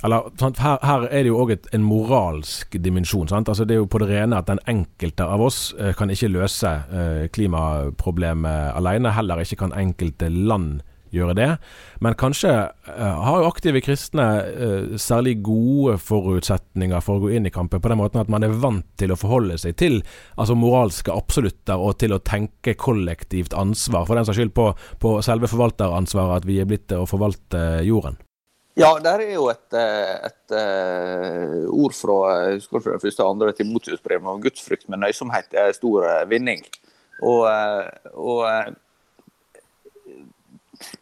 eller, 0.03 0.31
her, 0.61 0.79
her 0.81 1.03
er 1.13 1.23
det 1.23 1.29
jo 1.29 1.39
òg 1.43 1.53
en 1.75 1.83
moralsk 1.85 2.77
dimensjon. 2.81 3.29
Altså, 3.37 3.65
det 3.65 3.75
er 3.75 3.83
jo 3.83 3.89
på 3.89 4.01
det 4.01 4.09
rene 4.09 4.39
at 4.39 4.49
den 4.49 4.61
enkelte 4.69 5.27
av 5.29 5.43
oss 5.45 5.75
eh, 5.77 5.93
kan 5.97 6.09
ikke 6.09 6.31
løse 6.33 6.71
eh, 6.89 7.25
klimaproblemet 7.33 8.73
alene. 8.79 9.13
Heller 9.13 9.43
ikke 9.43 9.59
kan 9.61 9.75
enkelte 9.77 10.31
land 10.33 10.81
gjøre 11.15 11.35
det. 11.37 11.49
Men 12.03 12.15
kanskje 12.19 12.51
eh, 12.51 13.21
har 13.25 13.41
jo 13.41 13.49
aktive 13.49 13.81
kristne 13.83 14.27
eh, 14.47 14.95
særlig 15.01 15.37
gode 15.45 15.97
forutsetninger 16.01 17.03
for 17.03 17.19
å 17.19 17.25
gå 17.25 17.35
inn 17.37 17.49
i 17.49 17.53
kampen 17.53 17.81
på 17.83 17.91
den 17.91 17.99
måten 18.01 18.23
at 18.23 18.31
man 18.31 18.45
er 18.47 18.55
vant 18.63 18.87
til 18.99 19.13
å 19.13 19.19
forholde 19.19 19.59
seg 19.61 19.77
til 19.79 19.99
altså 20.37 20.57
moralske 20.57 21.13
absolutter 21.13 21.79
og 21.79 21.97
til 22.01 22.15
å 22.15 22.21
tenke 22.23 22.75
kollektivt 22.79 23.55
ansvar, 23.57 24.07
for 24.07 24.17
den 24.17 24.27
saks 24.27 24.39
skyld 24.39 24.53
på, 24.57 24.71
på 25.03 25.15
selve 25.25 25.51
forvalteransvaret, 25.51 26.41
at 26.41 26.49
vi 26.49 26.59
er 26.61 26.69
blitt 26.69 26.87
til 26.91 27.03
å 27.03 27.09
forvalte 27.09 27.81
jorden. 27.87 28.19
Ja, 28.79 28.93
der 29.03 29.19
er 29.19 29.33
jo 29.35 29.49
et, 29.51 29.67
eh, 29.75 30.13
et, 30.29 30.53
et 30.55 31.65
ord 31.67 31.95
fra, 31.95 32.19
jeg 32.45 32.61
husker 32.61 32.85
fra 32.85 32.95
det 32.95 33.03
første 33.03 33.25
og 33.25 33.35
andre 33.35 33.51
Timotius-brevet 33.57 34.31
om 34.31 34.39
gudsfrykt 34.43 34.87
med 34.89 35.03
nøysomhet 35.03 35.59
er 35.59 35.75
stor 35.75 36.07
vinning. 36.31 36.63
Og, 37.21 37.43
og 38.17 38.39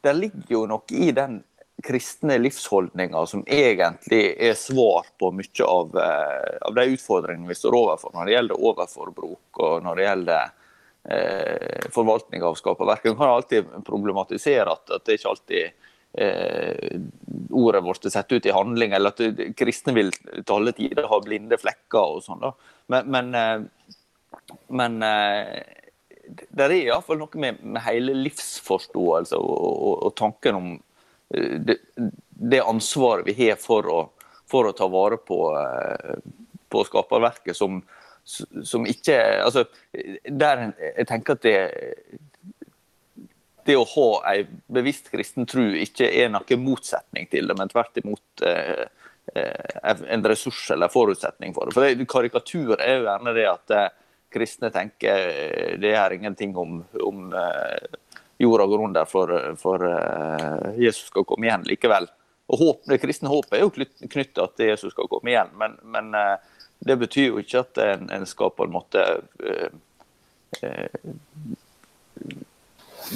det 0.01 0.13
ligger 0.17 0.55
jo 0.55 0.65
noe 0.69 0.95
i 0.95 1.11
den 1.15 1.41
kristne 1.83 2.35
livsholdninga 2.41 3.21
som 3.29 3.45
egentlig 3.47 4.33
er 4.35 4.57
svar 4.59 5.07
på 5.19 5.31
mye 5.31 5.65
av, 5.65 5.93
av, 5.95 6.73
de 6.75 6.85
utfordringene 6.95 7.47
vi 7.47 7.55
står 7.55 7.77
overfor 7.77 8.11
når 8.15 8.27
det 8.27 8.33
gjelder 8.35 8.65
overforbruk 8.71 9.61
og 9.63 9.85
når 9.85 9.99
det 9.99 10.07
gjelder 10.07 10.49
eh, 11.03 11.87
forvaltning 11.95 12.43
av 12.43 12.57
skaperverk. 12.59 13.05
En 13.05 13.15
kan 13.15 13.29
alltid 13.29 13.71
problematisere 13.87 14.71
at, 14.71 14.91
at 14.91 15.05
det 15.07 15.19
ikke 15.19 15.31
alltid 15.31 15.87
eh, 16.13 16.99
ordet 17.49 17.83
vårt 17.83 18.05
er 18.05 18.13
satt 18.13 18.31
ut 18.31 18.45
i 18.45 18.55
handling, 18.55 18.93
eller 18.93 19.13
at 19.13 19.55
kristne 19.57 19.95
vil 19.97 20.11
til 20.13 20.55
alle 20.55 20.75
tider 20.77 21.09
ha 21.09 21.21
blinde 21.23 21.59
flekker 21.61 22.15
og 22.17 22.23
sånn. 22.25 22.47
Men, 22.91 23.11
men, 23.13 23.35
eh, 23.35 24.55
men 24.75 25.03
eh, 25.05 25.78
det 26.29 26.65
er 26.65 26.75
iallfall 26.75 27.19
noe 27.21 27.41
med, 27.41 27.61
med 27.63 27.83
hele 27.85 28.15
livsforståelse 28.17 29.37
og, 29.39 29.55
og, 29.57 29.95
og 30.07 30.15
tanken 30.19 30.59
om 30.59 30.69
eh, 31.33 31.55
det, 31.65 31.79
det, 31.95 32.61
ansvaret 32.61 33.27
vi 33.27 33.35
har 33.41 33.59
for 33.61 33.89
å, 33.89 33.99
for 34.49 34.69
å 34.69 34.75
ta 34.77 34.87
vare 34.91 35.19
på, 35.21 35.39
eh, 35.59 36.15
på 36.69 36.83
skaperverket 36.87 37.57
som, 37.57 37.81
som 38.23 38.85
ikke 38.87 39.17
altså, 39.43 39.65
der 40.29 40.69
Jeg 40.77 41.07
tenker 41.09 41.37
at 41.37 41.45
det, 41.47 41.57
det 43.65 43.77
å 43.77 43.87
ha 43.95 44.09
ei 44.33 44.45
bevisst 44.71 45.11
kristen 45.13 45.47
tro 45.49 45.65
ikke 45.77 46.09
er 46.09 46.31
noen 46.33 46.63
motsetning 46.63 47.29
til 47.31 47.49
det, 47.49 47.57
men 47.57 47.71
tvert 47.71 48.01
imot 48.03 48.45
eh, 48.45 48.85
eh 49.35 50.05
en 50.09 50.25
ressurs 50.25 50.71
eller 50.73 50.89
forutsetning 50.89 51.53
for 51.53 51.69
det. 51.69 51.75
For 51.75 51.85
det, 51.85 52.07
Karikatur 52.09 52.79
er 52.79 52.95
jo 52.97 53.09
gjerne 53.09 53.33
det 53.35 53.49
at 53.49 53.73
kristne 54.33 54.71
tenker 54.73 55.25
eh, 55.29 55.73
det 55.81 55.95
er 55.97 56.15
ingenting 56.15 56.55
om, 56.57 56.83
om 57.05 57.33
jorda 58.39 58.65
går 58.71 58.85
under 58.85 59.09
for, 59.09 59.33
for 59.59 59.83
Jesus 60.79 61.09
skal 61.09 61.25
komme 61.27 61.49
igjen 61.49 61.65
likevel. 61.67 62.07
Og 62.49 62.61
håp, 62.61 62.85
Det 62.87 63.01
kristne 63.01 63.29
håpet 63.29 63.59
er 63.59 63.65
jo 63.65 63.73
knytta 64.09 64.47
til 64.55 64.71
Jesus 64.71 64.93
skal 64.95 65.09
komme 65.11 65.33
igjen, 65.33 65.51
men, 65.59 65.75
men 65.83 66.15
det 66.79 66.95
betyr 66.99 67.27
jo 67.27 67.41
ikke 67.41 67.63
at 67.65 67.81
en, 67.83 68.07
en 68.15 68.25
skal 68.27 68.53
på 68.55 68.65
en 68.65 68.73
måte 68.73 69.03
eh, 69.43 69.69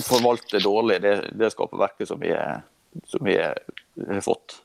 forvalte 0.04 0.60
dårlig 0.64 1.00
det, 1.04 1.14
det 1.40 1.52
skaperverket 1.54 2.10
som 2.10 2.20
vi, 2.20 2.34
har 2.34 4.22
fått. 4.26 4.60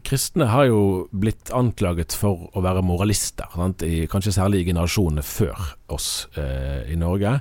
Kristne 0.00 0.46
har 0.48 0.70
jo 0.70 1.08
blitt 1.12 1.50
anklaget 1.52 2.14
for 2.16 2.46
å 2.56 2.62
være 2.64 2.84
moralister, 2.86 3.52
I, 3.84 4.06
kanskje 4.08 4.32
særlig 4.38 4.62
i 4.62 4.70
generasjonene 4.70 5.24
før 5.26 5.74
oss 5.92 6.28
eh, 6.40 6.88
i 6.92 6.96
Norge. 6.96 7.34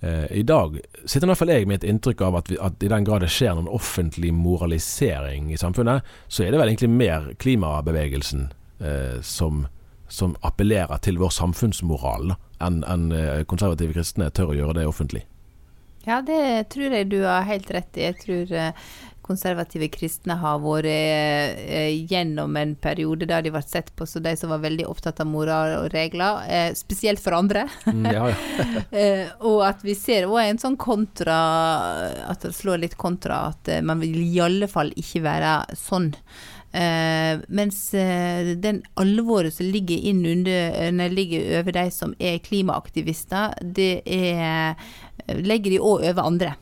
Eh, 0.00 0.24
I 0.40 0.42
dag 0.48 0.78
sitter 1.04 1.26
i 1.26 1.30
hvert 1.30 1.40
fall 1.42 1.52
jeg 1.52 1.68
med 1.68 1.82
et 1.82 1.90
inntrykk 1.90 2.24
av 2.24 2.38
at, 2.40 2.48
vi, 2.50 2.56
at, 2.56 2.80
i 2.80 2.90
den 2.90 3.04
grad 3.04 3.22
det 3.22 3.30
skjer 3.34 3.58
noen 3.58 3.68
offentlig 3.68 4.32
moralisering 4.34 5.52
i 5.52 5.60
samfunnet, 5.60 6.08
så 6.32 6.46
er 6.46 6.54
det 6.54 6.62
vel 6.62 6.72
egentlig 6.72 6.90
mer 6.94 7.28
klimabevegelsen 7.44 8.48
eh, 8.80 9.20
som, 9.20 9.66
som, 10.08 10.32
appellerer 10.40 11.02
til 11.04 11.20
vår 11.20 11.34
samfunnsmoral 11.36 12.34
enn 12.62 12.80
en 12.88 13.12
eh, 13.12 13.44
konservative 13.44 13.92
kristne 13.98 14.32
tør 14.32 14.54
å 14.54 14.58
gjøre 14.62 14.80
det 14.80 14.88
offentlig. 14.88 15.26
Ja, 16.02 16.18
det 16.26 16.72
tror 16.74 16.96
jeg 16.96 17.12
du 17.12 17.20
har 17.22 17.44
helt 17.46 17.68
rett 17.70 17.94
i. 17.94 18.08
Jeg 18.08 18.18
tror 18.24 18.56
eh, 18.58 18.88
konservative 19.22 19.88
kristne 19.94 20.36
har 20.40 20.60
vært 20.62 20.88
eh, 20.90 21.94
gjennom 22.10 22.56
en 22.58 22.74
periode 22.82 23.28
der 23.30 23.44
de 23.44 23.52
ble 23.54 23.62
sett 23.64 23.92
på 23.96 24.06
som 24.08 24.24
de 24.24 24.34
som 24.38 24.52
var 24.52 24.62
veldig 24.64 24.86
opptatt 24.90 25.22
av 25.22 25.30
moral 25.30 25.76
og 25.78 25.90
regler, 25.94 26.42
eh, 26.48 26.70
spesielt 26.78 27.22
for 27.22 27.36
andre. 27.38 27.66
Mm, 27.86 28.08
ja, 28.10 28.30
ja. 28.32 28.64
eh, 29.02 29.26
og 29.46 29.62
at 29.66 29.84
vi 29.86 29.96
ser 29.98 30.28
òg 30.30 30.40
en 30.42 30.60
sånn 30.62 30.78
kontra 30.80 31.36
At 32.28 32.42
det 32.44 32.52
slår 32.56 32.82
litt 32.82 32.96
kontra 33.00 33.48
at 33.52 33.68
eh, 33.70 33.84
man 33.84 34.02
vil 34.02 34.18
i 34.22 34.40
alle 34.42 34.68
fall 34.70 34.92
ikke 34.98 35.24
være 35.24 35.54
sånn. 35.78 36.12
Uh, 36.72 37.36
mens 37.52 37.90
uh, 37.92 38.54
den 38.56 38.78
alvoret 38.96 39.52
som 39.52 39.66
ligger 39.68 40.06
inn 40.08 40.22
under, 40.24 40.88
ligger 41.12 41.58
over 41.58 41.76
de 41.76 41.82
som 41.92 42.14
er 42.16 42.38
klimaaktivister, 42.40 43.58
det 43.76 43.98
er 44.08 44.80
legger 45.28 45.74
de 45.74 45.80
òg 45.80 46.06
over 46.08 46.24
andre. 46.24 46.54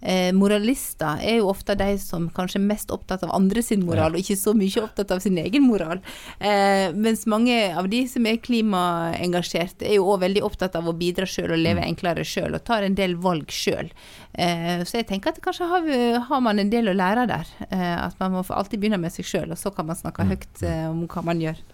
Eh, 0.00 0.30
moralister 0.36 1.18
er 1.26 1.40
jo 1.40 1.48
ofte 1.50 1.74
de 1.78 1.96
som 1.98 2.28
kanskje 2.34 2.60
er 2.60 2.66
mest 2.68 2.92
opptatt 2.94 3.24
av 3.26 3.32
andre 3.34 3.62
sin 3.64 3.82
moral, 3.86 4.14
og 4.14 4.22
ikke 4.22 4.38
så 4.38 4.54
mye 4.56 4.84
opptatt 4.84 5.10
av 5.14 5.22
sin 5.24 5.38
egen 5.42 5.66
moral. 5.66 6.02
Eh, 6.38 6.94
mens 6.94 7.26
mange 7.30 7.56
av 7.74 7.88
de 7.90 8.04
som 8.10 8.26
er 8.30 8.38
klimaengasjert, 8.42 9.82
er 9.82 9.98
jo 9.98 10.06
òg 10.12 10.22
veldig 10.26 10.44
opptatt 10.46 10.78
av 10.78 10.88
å 10.88 10.96
bidra 10.98 11.26
sjøl 11.28 11.56
og 11.56 11.62
leve 11.62 11.82
mm. 11.82 11.88
enklere 11.90 12.26
sjøl, 12.26 12.54
og 12.54 12.64
tar 12.68 12.86
en 12.86 12.98
del 12.98 13.18
valg 13.22 13.50
sjøl. 13.52 13.90
Eh, 14.38 14.84
så 14.86 15.00
jeg 15.00 15.08
tenker 15.10 15.34
at 15.34 15.42
kanskje 15.42 15.70
har, 15.70 15.88
har, 16.28 16.44
man 16.44 16.62
en 16.62 16.70
del 16.70 16.92
å 16.92 16.96
lære 16.96 17.26
der. 17.30 17.54
Eh, 17.70 17.96
at 17.98 18.18
man 18.22 18.36
må 18.36 18.44
alltid 18.46 18.82
begynne 18.82 19.02
med 19.02 19.14
seg 19.14 19.26
sjøl, 19.26 19.50
og 19.50 19.58
så 19.58 19.74
kan 19.74 19.88
man 19.88 19.98
snakke 19.98 20.26
mm. 20.26 20.34
høyt 20.34 20.66
eh, 20.68 20.84
om 20.90 21.06
hva 21.10 21.26
man 21.26 21.42
gjør. 21.42 21.64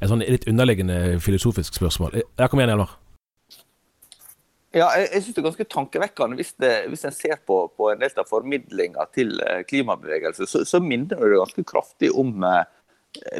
Et 0.00 0.10
sånn 0.10 0.24
litt 0.24 0.46
underliggende 0.50 1.18
filosofisk 1.24 1.76
spørsmål. 1.78 2.20
Ja, 2.36 2.48
kom 2.48 2.60
igjen, 2.60 2.74
Hjelmar. 2.74 2.96
Ja, 4.76 4.90
jeg, 4.98 5.08
jeg 5.14 5.22
synes 5.22 5.34
Det 5.34 5.40
er 5.40 5.46
ganske 5.46 5.68
tankevekkende 5.72 6.36
hvis, 6.36 6.52
det, 6.60 6.72
hvis 6.92 7.06
en 7.08 7.14
ser 7.16 7.38
på, 7.48 7.60
på, 7.76 7.90
en 7.90 8.02
del 8.02 8.18
av 8.20 8.28
formidlinga 8.28 9.06
til 9.14 9.32
klimabevegelsen, 9.70 10.48
så, 10.50 10.64
så, 10.68 10.80
minner 10.84 11.22
det 11.22 11.38
ganske 11.40 11.64
kraftig 11.64 12.10
om 12.12 12.44
eh, 12.44 12.66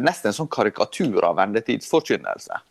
nesten 0.00 0.30
en 0.30 0.38
sånn 0.38 0.50
karikatur 0.52 1.26
av 1.28 1.36
vendetidsforkynnelse. 1.40 2.62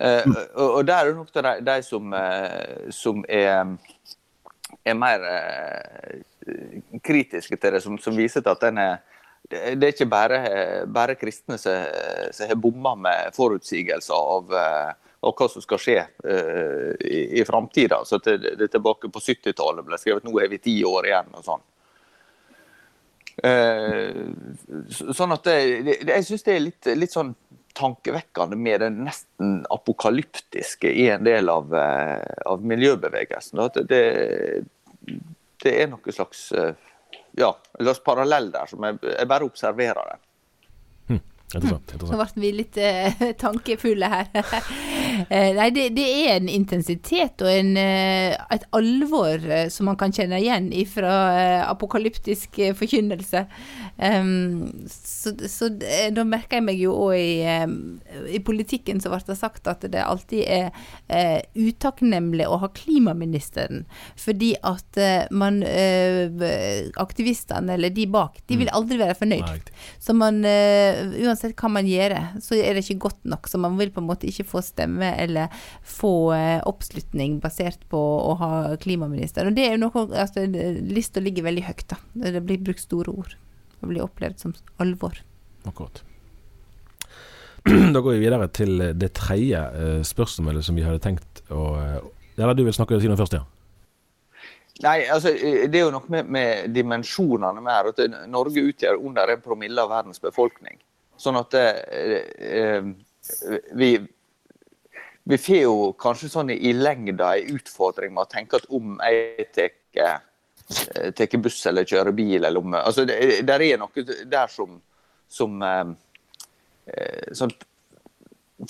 Eh, 0.00 0.22
mm. 0.28 0.36
og, 0.54 0.70
og 0.78 0.86
der 0.86 0.98
er 0.98 1.10
det 1.10 1.16
nok 1.16 1.32
de, 1.32 1.52
de 1.64 1.76
som, 1.84 2.12
eh, 2.12 2.88
som 2.92 3.22
er, 3.32 3.70
er, 4.84 4.96
mer 4.98 5.24
eh, 5.30 6.18
kritiske 7.04 7.56
til 7.56 7.76
det, 7.76 7.82
som, 7.84 7.96
som 8.00 8.16
viser 8.16 8.44
til 8.44 8.52
at 8.52 8.66
den 8.68 8.82
er 8.82 8.96
det 9.46 9.78
er 9.78 9.92
ikke 9.92 10.08
bare, 10.10 10.38
bare 10.90 11.14
kristne 11.14 11.54
som, 11.54 11.84
som 12.34 12.48
har 12.50 12.58
bomma 12.58 12.96
med 12.98 13.36
forutsigelser 13.36 14.10
av 14.18 14.50
uh, 14.50 15.12
og 15.26 15.40
hva 15.40 15.48
som 15.50 15.64
skal 15.64 15.80
skje 15.82 16.00
uh, 16.04 16.92
i, 17.00 17.40
i 17.40 17.44
framtida. 17.48 18.02
Så 18.06 18.20
det, 18.24 18.38
det, 18.44 18.68
er 18.68 18.72
tilbake 18.76 19.10
på 19.12 19.22
70-tallet 19.22 19.86
ble 19.86 19.98
skrevet. 20.00 20.26
Nå 20.26 20.36
er 20.40 20.52
vi 20.52 20.62
ti 20.62 20.76
år 20.86 21.10
igjen 21.10 21.32
og 21.34 21.46
sånn. 21.46 21.64
Uh, 23.36 24.86
sånn 24.88 25.34
at 25.34 25.44
det, 25.44 25.56
det, 25.84 25.96
Jeg 26.08 26.24
syns 26.24 26.46
det 26.46 26.54
er 26.54 26.62
litt, 26.64 26.90
litt, 26.96 27.12
sånn 27.12 27.34
tankevekkende 27.76 28.56
med 28.56 28.80
det 28.80 28.88
nesten 28.94 29.58
apokalyptiske 29.74 30.88
i 30.88 31.10
en 31.12 31.26
del 31.26 31.52
av, 31.52 31.74
uh, 31.74 32.22
av 32.48 32.64
miljøbevegelsen. 32.64 33.60
At 33.66 33.82
det, 33.90 34.04
det 35.64 35.74
er 35.82 35.90
noe 35.92 36.14
slags 36.14 36.48
ja, 37.36 37.50
en 37.76 37.84
slags 37.84 38.00
parallell 38.00 38.48
der, 38.54 38.70
som 38.70 38.84
jeg, 38.86 38.96
jeg 39.12 39.28
bare 39.28 39.44
observerer 39.44 40.14
det. 40.14 40.22
Interessant. 41.54 41.92
Nå 42.02 42.18
ble 42.18 42.42
vi 42.42 42.52
litt 42.58 42.78
eh, 42.82 43.28
tankefulle 43.38 44.08
her. 44.10 44.30
Eh, 45.28 45.50
Nei, 45.56 45.70
det, 45.74 45.88
det 45.96 46.06
er 46.06 46.36
en 46.36 46.50
intensitet 46.50 47.42
og 47.44 47.50
en, 47.50 47.72
eh, 47.80 48.34
et 48.52 48.66
alvor 48.76 49.42
eh, 49.42 49.68
som 49.72 49.88
man 49.90 49.98
kan 50.00 50.14
kjenne 50.14 50.40
igjen 50.42 50.70
fra 50.90 51.14
apokalyptisk 51.66 52.60
forkynnelse. 52.76 53.46
Um, 53.96 54.84
så 54.90 55.32
så 55.48 55.70
da 56.12 56.24
merker 56.28 56.58
jeg 56.58 56.64
meg 56.66 56.80
jo 56.80 56.92
òg 57.06 57.16
i, 57.16 57.46
i 58.36 58.40
politikken 58.44 59.00
så 59.00 59.08
ble 59.12 59.22
det 59.24 59.38
sagt 59.38 59.68
at 59.70 59.86
det 59.88 60.02
alltid 60.02 60.42
er 60.44 60.68
uh, 61.08 61.40
utakknemlig 61.56 62.46
å 62.48 62.58
ha 62.60 62.68
klimaministeren, 62.76 63.86
fordi 64.20 64.52
at 64.66 65.00
uh, 65.00 65.24
man 65.32 65.62
uh, 65.64 66.28
Aktivistene, 67.00 67.74
eller 67.76 67.92
de 67.94 68.06
bak, 68.10 68.38
de 68.48 68.58
vil 68.60 68.70
aldri 68.74 68.98
være 69.00 69.16
fornøyd. 69.18 69.70
Så 70.02 70.14
man, 70.16 70.38
uansett 70.44 71.54
hva 71.58 71.70
man 71.72 71.88
gjør, 71.88 72.14
så 72.42 72.56
er 72.58 72.76
det 72.76 72.84
ikke 72.84 73.06
godt 73.06 73.26
nok. 73.28 73.48
Så 73.50 73.60
man 73.60 73.76
vil 73.78 73.90
på 73.94 74.02
en 74.02 74.08
måte 74.08 74.28
ikke 74.28 74.46
få 74.48 74.62
stemme 74.64 75.10
eller 75.22 75.52
få 75.82 76.32
eh, 76.36 76.60
oppslutning 76.68 77.38
basert 77.42 77.82
på 77.92 78.00
å 78.00 78.34
ha 78.40 78.50
klimaminister. 78.82 79.48
Og 79.48 79.56
det 79.56 79.66
er 79.66 79.76
jo 79.76 79.84
noe 79.86 80.04
altså, 80.12 80.44
Lista 80.86 81.22
ligger 81.22 81.48
veldig 81.48 81.66
høyt, 81.68 81.86
da. 81.92 82.00
Det 82.26 82.44
blir 82.44 82.62
brukt 82.68 82.84
store 82.84 83.14
ord. 83.14 83.34
Det 83.80 83.90
blir 83.90 84.04
opplevd 84.04 84.42
som 84.42 84.54
alvor. 84.82 85.18
Akkurat. 85.68 86.02
Da 87.94 87.98
går 87.98 88.12
vi 88.14 88.22
videre 88.22 88.46
til 88.54 88.78
det 88.94 89.10
tredje 89.18 89.58
eh, 89.58 90.00
spørsmålet 90.06 90.64
som 90.64 90.78
vi 90.78 90.86
hadde 90.86 91.02
tenkt 91.02 91.42
å 91.50 91.66
Eller 92.36 92.54
du 92.54 92.62
vil 92.66 92.74
snakke 92.74 93.00
si 93.00 93.10
noe 93.10 93.18
først, 93.18 93.38
ja. 93.38 93.44
Nei, 94.84 95.06
altså, 95.08 95.32
Det 95.32 95.78
er 95.78 95.86
jo 95.86 95.94
noe 95.94 96.12
med, 96.12 96.28
med 96.28 96.74
dimensjonene 96.76 97.62
mer. 97.64 97.90
at 97.90 98.02
Norge 98.28 98.64
utgjør 98.70 99.00
under 99.00 99.32
en 99.32 99.42
promille 99.42 99.82
av 99.82 99.90
verdens 99.90 100.20
befolkning. 100.20 100.76
Sånn 101.16 101.38
at 101.40 101.54
eh, 101.56 102.20
eh, 102.36 102.90
vi, 103.74 103.90
vi 105.28 105.38
får 105.38 105.56
jo 105.58 105.76
kanskje 105.98 106.30
sånn 106.30 106.52
i 106.54 106.70
lengda 106.76 107.32
en 107.34 107.56
utfordring 107.58 108.12
med 108.14 108.22
å 108.22 108.30
tenke 108.30 108.60
at 108.60 108.68
om 108.70 108.94
jeg 109.02 109.46
tar 109.56 110.20
eh, 111.26 111.38
buss 111.42 111.58
eller 111.66 111.88
kjører 111.88 112.14
bil 112.14 112.44
eller 112.44 112.62
om 112.62 112.76
altså 112.78 113.04
det, 113.08 113.40
Der 113.46 113.64
er 113.66 113.80
noe 113.80 114.04
der 114.06 114.52
som, 114.52 114.76
som 115.26 115.58
eh, 115.66 115.90
eh, 116.94 117.34
sånn 117.34 117.54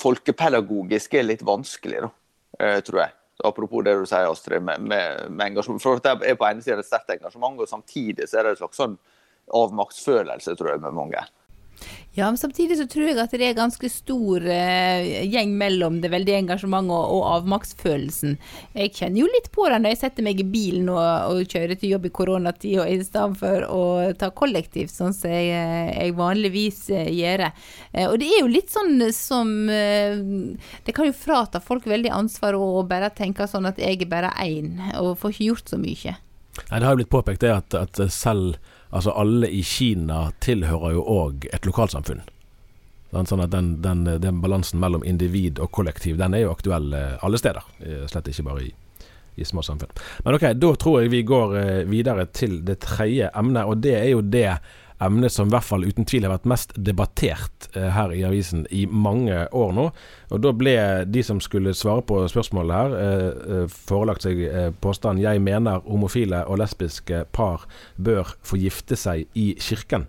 folkepedagogisk 0.01 1.14
er 1.14 1.29
litt 1.29 1.45
vanskelig, 1.47 2.01
da, 2.03 2.09
tror 2.83 3.05
jeg. 3.05 3.12
Apropos 3.47 3.85
det 3.87 3.92
du 3.95 4.07
sier, 4.09 4.27
Astrid, 4.27 4.64
med, 4.64 4.81
med, 4.83 5.29
med 5.31 5.53
engasjement. 5.53 5.79
For 5.79 6.01
det 6.03 6.11
er 6.27 6.38
på 6.40 6.49
ene 6.49 6.64
siden 6.64 6.83
et 6.83 6.88
sterkt 6.88 7.12
engasjement, 7.14 7.61
og 7.62 7.71
samtidig 7.71 8.27
så 8.27 8.40
er 8.40 8.49
det 8.49 8.57
en 8.57 8.59
slags 8.64 8.81
sånn 8.81 8.97
avmaktsfølelse, 9.55 10.57
tror 10.59 10.73
jeg, 10.73 10.83
med 10.83 10.97
mange. 10.97 11.23
Ja, 12.16 12.30
men 12.30 12.38
samtidig 12.40 12.78
så 12.78 12.86
tror 12.88 13.10
jeg 13.10 13.18
at 13.20 13.34
det 13.36 13.44
er 13.44 13.56
ganske 13.58 13.88
stor 13.92 14.44
eh, 14.48 15.26
gjeng 15.28 15.50
mellom 15.60 15.98
det 16.00 16.08
veldige 16.14 16.38
engasjementet 16.40 16.94
og, 16.96 17.10
og 17.12 17.26
avmaktsfølelsen. 17.34 18.38
Jeg 18.72 18.94
kjenner 18.96 19.20
jo 19.20 19.28
litt 19.28 19.50
på 19.52 19.66
det 19.68 19.82
når 19.82 19.92
jeg 19.92 20.00
setter 20.00 20.24
meg 20.24 20.40
i 20.40 20.48
bilen 20.48 20.88
og, 20.94 21.02
og 21.34 21.52
kjører 21.52 21.76
til 21.76 21.92
jobb 21.92 22.08
i 22.08 22.14
koronatida 22.16 22.88
i 22.88 22.96
stedet 23.04 23.36
for 23.42 23.68
å 23.68 23.84
ta 24.16 24.30
kollektivt, 24.32 24.94
sånn 24.96 25.12
som 25.12 25.28
jeg, 25.28 25.52
eh, 25.52 25.92
jeg 25.92 26.16
vanligvis 26.16 26.82
eh, 26.96 27.12
gjør. 27.18 27.50
Eh, 27.92 28.06
og 28.08 28.16
det 28.24 28.32
er 28.32 28.40
jo 28.40 28.52
litt 28.54 28.72
sånn 28.72 28.96
som 29.12 29.52
eh, 29.68 30.16
Det 30.88 30.96
kan 30.96 31.10
jo 31.10 31.16
frata 31.16 31.60
folk 31.60 31.84
veldig 31.84 32.16
ansvar 32.16 32.56
og 32.56 32.86
bare 32.88 33.12
tenke 33.12 33.44
sånn 33.50 33.68
at 33.68 33.82
jeg 33.82 34.00
er 34.00 34.08
bare 34.08 34.32
én, 34.40 34.78
og 35.02 35.18
får 35.20 35.36
ikke 35.36 35.50
gjort 35.52 35.76
så 35.76 35.84
mye. 35.84 36.16
Nei, 36.71 36.79
Det 36.81 36.87
har 36.87 36.95
jo 36.95 37.03
blitt 37.03 37.12
påpekt 37.12 37.45
det 37.45 37.53
at, 37.55 37.75
at 37.75 38.01
selv 38.12 38.57
altså 38.90 39.12
alle 39.19 39.49
i 39.51 39.62
Kina 39.66 40.31
tilhører 40.40 40.97
jo 40.97 41.05
òg 41.05 41.47
et 41.53 41.66
lokalsamfunn. 41.69 42.23
Sånn 43.16 43.40
at 43.40 43.53
den, 43.53 43.77
den, 43.83 44.05
den 44.21 44.40
balansen 44.42 44.81
mellom 44.83 45.05
individ 45.07 45.61
og 45.62 45.71
kollektiv 45.73 46.19
den 46.21 46.35
er 46.37 46.45
jo 46.45 46.53
aktuell 46.53 46.90
eh, 46.92 47.14
alle 47.25 47.38
steder. 47.40 47.64
eh, 47.81 48.03
Slett 48.11 48.29
ikke 48.29 48.45
bare 48.49 48.64
i, 48.66 48.73
i 49.40 49.47
små 49.47 49.62
samfunn. 49.64 49.95
Men 50.25 50.37
ok, 50.37 50.51
da 50.59 50.73
tror 50.77 51.01
jeg 51.01 51.12
vi 51.14 51.23
går 51.29 51.55
eh, 51.61 51.83
videre 51.88 52.27
til 52.37 52.59
det 52.66 52.81
tredje 52.85 53.31
emnet, 53.33 53.64
og 53.64 53.81
det 53.85 53.95
er 54.01 54.11
jo 54.11 54.21
det 54.21 54.51
emnet 55.02 55.32
som 55.32 55.48
i 55.48 55.54
hvert 55.54 55.66
fall 55.66 55.85
uten 55.85 56.06
tvil 56.09 56.26
har 56.26 56.35
vært 56.37 56.48
mest 56.48 56.74
debattert 56.76 57.68
eh, 57.74 57.90
her 57.92 58.14
i 58.14 58.24
avisen 58.28 58.64
i 58.70 58.87
mange 58.87 59.44
år 59.52 59.74
nå. 59.76 59.87
Og 60.32 60.42
da 60.42 60.52
ble 60.56 60.76
de 61.09 61.24
som 61.26 61.40
skulle 61.44 61.74
svare 61.76 62.04
på 62.06 62.22
spørsmålet 62.32 62.76
her, 62.76 62.96
eh, 63.02 63.54
eh, 63.61 63.78
forelagt 63.90 64.26
seg 64.26 64.42
påstanden 64.80 65.22
'Jeg 65.22 65.42
mener 65.42 65.85
homofile 65.87 66.44
og 66.46 66.59
lesbiske 66.59 67.26
par 67.32 67.66
bør 67.96 68.37
få 68.42 68.56
gifte 68.56 68.96
seg 68.96 69.26
i 69.35 69.54
kirken'. 69.61 70.09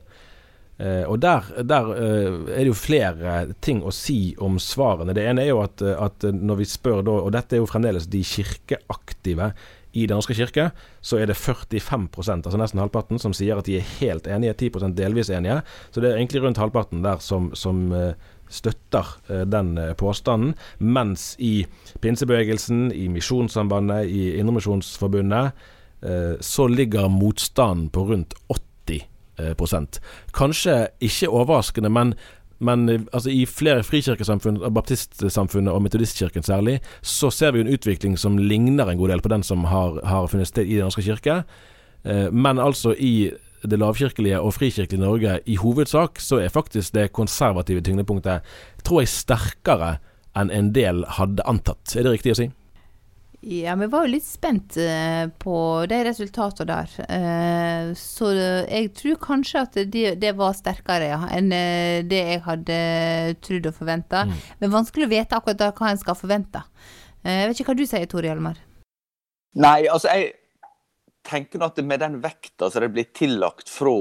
Eh, 0.78 1.04
og 1.10 1.17
der, 1.19 1.45
der 1.65 1.88
eh, 1.95 2.34
er 2.54 2.60
det 2.62 2.69
jo 2.69 2.78
flere 2.78 3.38
ting 3.65 3.80
å 3.82 3.93
si 3.95 4.36
om 4.38 4.60
svarene. 4.62 5.15
Det 5.17 5.23
ene 5.26 5.41
er 5.41 5.50
jo 5.50 5.63
at, 5.63 5.82
at 5.82 6.28
når 6.30 6.60
vi 6.62 6.67
spør 6.69 7.02
da, 7.02 7.15
og 7.26 7.34
dette 7.34 7.58
er 7.58 7.63
jo 7.63 7.69
fremdeles 7.69 8.06
de 8.13 8.21
kirkeaktive 8.21 9.52
i 9.98 10.06
Den 10.06 10.20
norske 10.20 10.36
kirke, 10.38 10.70
så 11.02 11.18
er 11.18 11.30
det 11.30 11.38
45% 11.40 12.46
altså 12.46 12.60
nesten 12.60 12.82
halvparten, 12.82 13.20
som 13.22 13.34
sier 13.34 13.58
at 13.58 13.66
de 13.66 13.80
er 13.80 13.94
helt 13.98 14.28
enige, 14.30 14.54
10% 14.70 14.94
delvis 14.98 15.32
enige. 15.34 15.62
Så 15.92 16.04
det 16.04 16.12
er 16.12 16.20
egentlig 16.20 16.44
rundt 16.44 16.62
halvparten 16.62 17.02
der 17.06 17.22
som, 17.24 17.50
som 17.58 17.88
eh, 17.96 18.14
støtter 18.50 19.18
eh, 19.30 19.46
den 19.50 19.78
eh, 19.78 19.94
påstanden. 19.98 20.54
Mens 20.80 21.36
i 21.40 21.66
pinsebevegelsen, 22.02 22.92
i 22.94 23.08
Misjonssambandet, 23.08 24.08
i 24.08 24.38
Indremisjonsforbundet, 24.38 25.74
så 26.46 26.68
ligger 26.70 27.08
motstanden 27.10 27.88
på 27.90 28.04
rundt 28.06 28.36
80 28.54 29.00
eh, 29.40 29.54
prosent. 29.58 29.98
Kanskje 30.38 30.92
ikke 31.02 31.32
overraskende, 31.34 31.90
men 31.90 32.14
men 32.60 32.89
eh, 32.89 33.02
altså, 33.13 33.32
i 33.32 33.46
flere 33.50 33.86
frikirkesamfunn, 33.86 34.60
baptistsamfunnet 34.74 35.74
og 35.74 35.84
metodistkirken 35.86 36.46
særlig, 36.46 36.80
så 37.02 37.32
ser 37.34 37.54
vi 37.54 37.63
en 37.63 37.74
utvikling 37.74 38.17
som 38.17 38.38
ligner 38.38 38.89
en 38.89 39.00
god 39.00 39.13
del 39.13 39.24
på 39.24 39.34
den 39.34 39.46
som 39.46 39.67
har, 39.70 40.00
har 40.06 40.30
funnet 40.32 40.50
sted 40.50 40.65
i 40.65 40.80
Den 40.80 40.89
norske 40.89 41.06
kirke. 41.06 41.43
Eh, 42.04 42.28
men 42.32 42.60
altså 42.60 42.96
i 42.98 43.32
det 43.67 43.80
lavkirkelige 43.80 44.39
og 44.39 44.54
frikirkelige 44.54 45.02
Norge 45.02 45.39
i 45.46 45.58
hovedsak, 45.58 46.22
så 46.22 46.41
er 46.41 46.54
faktisk 46.54 46.93
det 46.93 47.12
konservative 47.12 47.82
tyngdepunktet 47.82 48.46
tror 48.86 49.02
jeg 49.04 49.12
sterkere 49.12 49.98
enn 50.38 50.54
en 50.54 50.72
del 50.74 51.02
hadde 51.17 51.46
antatt. 51.50 51.96
Er 51.98 52.06
det 52.06 52.20
riktig 52.20 52.36
å 52.36 52.39
si? 52.39 52.52
Ja, 53.45 53.76
vi 53.78 53.86
var 53.86 54.06
jo 54.06 54.12
litt 54.15 54.26
spent 54.26 54.80
eh, 54.82 55.28
på 55.39 55.58
de 55.89 55.97
resultatene 56.08 56.65
der. 56.71 56.93
Eh, 57.06 57.89
så 57.97 58.32
jeg 58.34 58.89
tror 58.97 59.19
kanskje 59.21 59.62
at 59.62 59.78
det, 59.93 60.06
det 60.23 60.32
var 60.39 60.56
sterkere 60.58 61.12
ja, 61.12 61.19
enn 61.36 61.52
eh, 61.54 62.02
det 62.02 62.21
jeg 62.32 62.41
hadde 62.47 62.78
trodd 63.45 63.69
og 63.69 63.76
forventa. 63.78 64.23
Men 64.58 64.73
vanskelig 64.73 65.06
å 65.06 65.12
vite 65.12 65.38
akkurat 65.38 65.60
da 65.62 65.69
hva 65.69 65.91
en 65.91 66.02
skal 66.02 66.17
forvente. 66.17 66.63
Eh, 67.21 67.43
jeg 67.43 67.52
vet 67.52 67.62
ikke 67.62 67.69
hva 67.69 67.78
du 67.78 67.86
sier, 67.86 68.10
Tor 68.10 68.26
Hjalmar? 68.26 68.58
Nei, 69.62 69.80
altså 69.86 70.10
jeg 70.17 70.34
tenker 71.28 71.62
nå 71.62 71.69
at 71.69 71.82
med 71.86 72.02
den 72.02 72.17
vekta 72.23 72.71
som 72.71 72.82
det 72.82 72.89
blir 72.95 73.12
tillagt 73.13 73.69
fra 73.69 73.93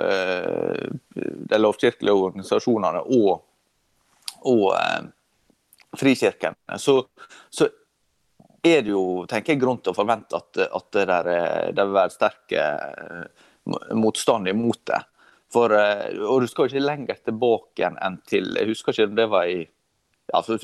eh, 0.00 0.88
de 1.12 1.60
lovkirkelige 1.60 2.16
organisasjonene 2.24 3.04
og, 3.18 3.44
og 4.48 4.64
eh, 4.78 5.12
frikirken, 5.98 6.56
så, 6.80 7.02
så 7.52 7.68
er 8.66 8.82
det 8.82 8.90
jo 8.90 9.24
tenker 9.30 9.54
jeg, 9.54 9.60
grunn 9.62 9.78
til 9.82 9.92
å 9.92 9.96
forvente 9.96 10.36
at, 10.38 10.58
at 10.66 10.86
det, 10.96 11.04
der, 11.10 11.28
er- 11.30 11.72
det 11.76 11.84
vil 11.86 11.94
være 11.98 12.14
sterk 12.14 12.52
eh, 12.58 13.24
motstand 13.94 14.48
imot 14.50 14.80
det. 14.90 15.00
For, 15.52 15.72
eh, 15.72 16.18
og 16.28 16.42
du 16.44 16.48
skal 16.50 16.68
ikke 16.68 16.82
lenger 16.84 17.20
tilbake 17.24 17.88
enn 17.96 18.18
til 18.28 18.50
Jeg 18.58 18.68
husker 18.68 18.92
ikke 18.92 19.06
om 19.10 19.18
det 19.18 19.28
var 19.32 19.48
i 19.48 19.60
ja, 20.28 20.42
for 20.44 20.60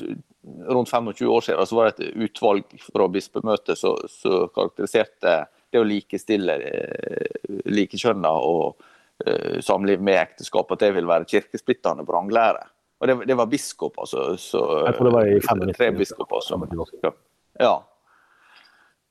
rundt 0.69 0.91
25 0.91 1.25
år 1.33 1.41
siden 1.41 1.65
så 1.65 1.77
var 1.79 1.87
det 1.89 2.05
et 2.11 2.17
utvalg 2.27 2.75
fra 2.85 3.07
bispemøtet 3.09 3.79
som 3.79 3.95
som 4.11 4.43
karakteriserte 4.53 5.31
det 5.73 5.79
å 5.81 5.87
likestille 5.89 6.53
eh, 6.61 7.55
likekjønna 7.65 8.29
og 8.45 8.83
eh, 9.25 9.57
samliv 9.65 10.03
med 10.05 10.19
ekteskap, 10.21 10.69
at 10.75 10.83
det 10.85 10.91
vil 10.99 11.07
være 11.09 11.25
kirkesplittende 11.31 12.05
vranglære. 12.05 12.61
Og 13.01 13.09
det, 13.09 13.15
det 13.27 13.35
var 13.35 13.49
biskop, 13.51 13.97
altså. 13.99 14.35
Så, 14.39 14.61
Jeg 14.85 14.95
tror 14.99 15.09
det 15.09 15.15
var 15.17 15.27
i 15.27 15.39
95. 15.41 15.73
Tre 15.79 15.89
biskoper 15.97 16.45
som 16.45 16.67
Ja. 17.03 17.11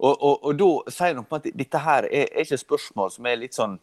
Og, 0.04 0.14
og, 0.14 0.44
og 0.44 0.56
da 0.58 0.70
sier 0.92 1.14
noe 1.16 1.26
om 1.28 1.36
at 1.38 1.46
dette 1.54 1.80
her 1.84 2.08
er, 2.08 2.26
er 2.26 2.42
ikke 2.42 2.58
spørsmål 2.60 3.12
som 3.14 3.28
er 3.30 3.38
litt 3.40 3.56
sånn 3.56 3.76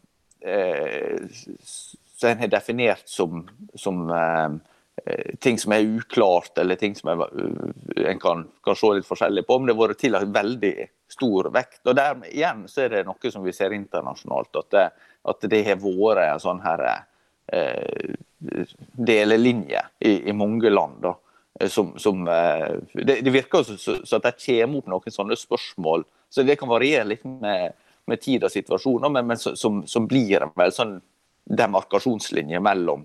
eh, 0.43 1.23
Som 1.63 2.33
en 2.33 2.43
har 2.43 2.51
definert 2.51 3.07
som, 3.09 3.45
som 3.79 4.03
eh, 4.11 4.57
eh, 5.05 5.31
ting 5.41 5.57
som 5.61 5.73
er 5.73 5.87
uklart, 5.87 6.51
eller 6.61 6.77
ting 6.77 6.97
som 6.97 7.13
er, 7.13 7.23
eh, 7.25 8.03
en 8.11 8.19
kan, 8.21 8.43
kan 8.65 8.77
se 8.77 8.91
litt 8.97 9.07
forskjellig 9.07 9.45
på. 9.47 9.57
Men 9.57 9.71
det 9.71 9.77
har 9.77 9.87
vært 9.87 10.03
tillagt 10.03 10.35
veldig 10.35 10.75
stor 11.11 11.49
vekt. 11.55 11.81
Og 11.87 11.97
der 11.97 12.21
igjen 12.29 12.67
så 12.69 12.85
er 12.85 12.93
det 12.93 13.07
noe 13.07 13.33
som 13.33 13.47
vi 13.47 13.55
ser 13.55 13.73
internasjonalt, 13.73 14.61
at 14.61 14.69
det, 14.75 14.85
at 15.31 15.49
det 15.49 15.63
har 15.65 15.81
vært 15.81 16.27
en 16.27 16.43
sånn 16.43 16.61
her 16.67 16.85
eh, 16.91 18.13
delelinje 19.09 19.81
i, 19.99 20.17
i 20.29 20.37
mange 20.37 20.69
land. 20.69 21.01
da 21.07 21.15
eh, 21.15 21.30
som, 21.67 21.99
som 21.99 22.27
eh, 22.27 22.75
det, 22.93 23.21
det 23.21 23.31
virker 23.31 23.61
jo 23.61 23.77
som 23.77 24.17
at 24.17 24.27
det 24.29 24.37
kommer 24.45 24.79
opp 24.79 24.89
noen 24.89 25.13
sånne 25.13 25.37
spørsmål. 25.37 26.05
Så 26.31 26.45
det 26.47 26.55
kan 26.59 26.71
variere 26.71 27.09
litt 27.11 27.25
med, 27.27 27.75
med 28.07 28.21
tid 28.21 28.45
og 28.47 28.53
situasjoner, 28.53 29.11
men, 29.11 29.27
men 29.27 29.41
som, 29.41 29.81
som, 29.87 30.07
blir 30.07 30.45
en 30.45 30.53
vel 30.55 30.71
sånn 30.75 30.95
demarkasjonslinje 31.51 32.61
mellom 32.63 33.03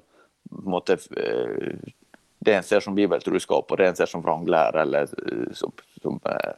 måte, 0.70 0.98
eh, 1.18 1.90
det 2.38 2.54
en 2.54 2.66
ser 2.66 2.84
som 2.84 2.94
bibeltruskap 2.94 3.72
og 3.72 3.80
det 3.80 3.90
en 3.90 3.98
ser 3.98 4.10
som 4.10 4.22
vranglære, 4.22 4.86
eller 4.86 5.10
eh, 5.10 5.50
som, 5.58 5.74
som 6.02 6.20
eh, 6.30 6.54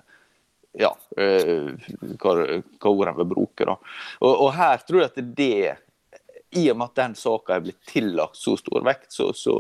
ja, 0.78 0.92
hva, 1.16 2.32
hva 2.52 2.90
ord 2.92 3.08
en 3.10 3.16
vil 3.18 3.30
bruke. 3.32 3.64
da. 3.64 3.74
Og, 4.20 4.30
og, 4.30 4.50
her 4.54 4.84
tror 4.86 5.00
jeg 5.00 5.08
at 5.08 5.30
det, 5.40 5.72
i 6.60 6.68
og 6.70 6.76
med 6.78 6.92
at 6.92 7.00
den 7.00 7.16
saka 7.18 7.56
er 7.56 7.64
blitt 7.64 7.80
tillagt 7.88 8.38
så 8.38 8.54
stor 8.60 8.84
vekt, 8.86 9.08
så, 9.16 9.32
så 9.34 9.56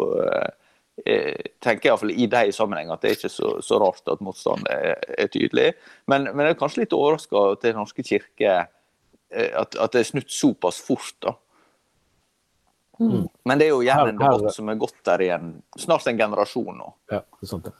eh, 1.06 1.52
tenker 1.64 1.90
iallfall 1.90 2.14
i 2.14 2.28
de 2.30 2.52
sammenhengene 2.54 2.96
at 2.96 3.04
det 3.04 3.10
er 3.10 3.18
ikke 3.18 3.32
så, 3.32 3.52
så 3.64 3.80
rart 3.82 4.10
at 4.10 4.22
motstanden 4.24 4.68
er, 4.72 4.96
er, 5.18 5.30
tydelig. 5.32 5.72
Men, 6.06 6.30
men 6.32 6.46
jeg 6.46 6.56
er 6.56 6.62
kanskje 6.62 6.84
litt 6.84 6.96
overraska 6.96 7.44
til 7.58 7.72
Den 7.72 7.80
norske 7.82 8.06
kirke 8.06 8.56
at, 9.28 9.76
at 9.76 9.92
det 9.92 10.00
er 10.00 10.08
snudd 10.08 10.32
såpass 10.32 10.80
fort. 10.80 11.14
da. 11.24 11.34
Mm. 12.98 13.28
Men 13.44 13.60
det 13.60 13.68
er 13.68 13.74
jo 13.74 13.84
gjerne 13.86 14.14
en 14.14 14.18
debatt 14.18 14.54
som 14.54 14.70
er 14.70 14.80
gått 14.80 14.98
der 15.06 15.22
i 15.22 15.30
en, 15.34 15.52
snart 15.78 16.08
en 16.10 16.18
generasjon 16.18 16.80
nå. 16.80 16.90
Ja, 17.12 17.22
det 17.22 17.46
er 17.46 17.52
sant 17.52 17.68
det. 17.68 17.76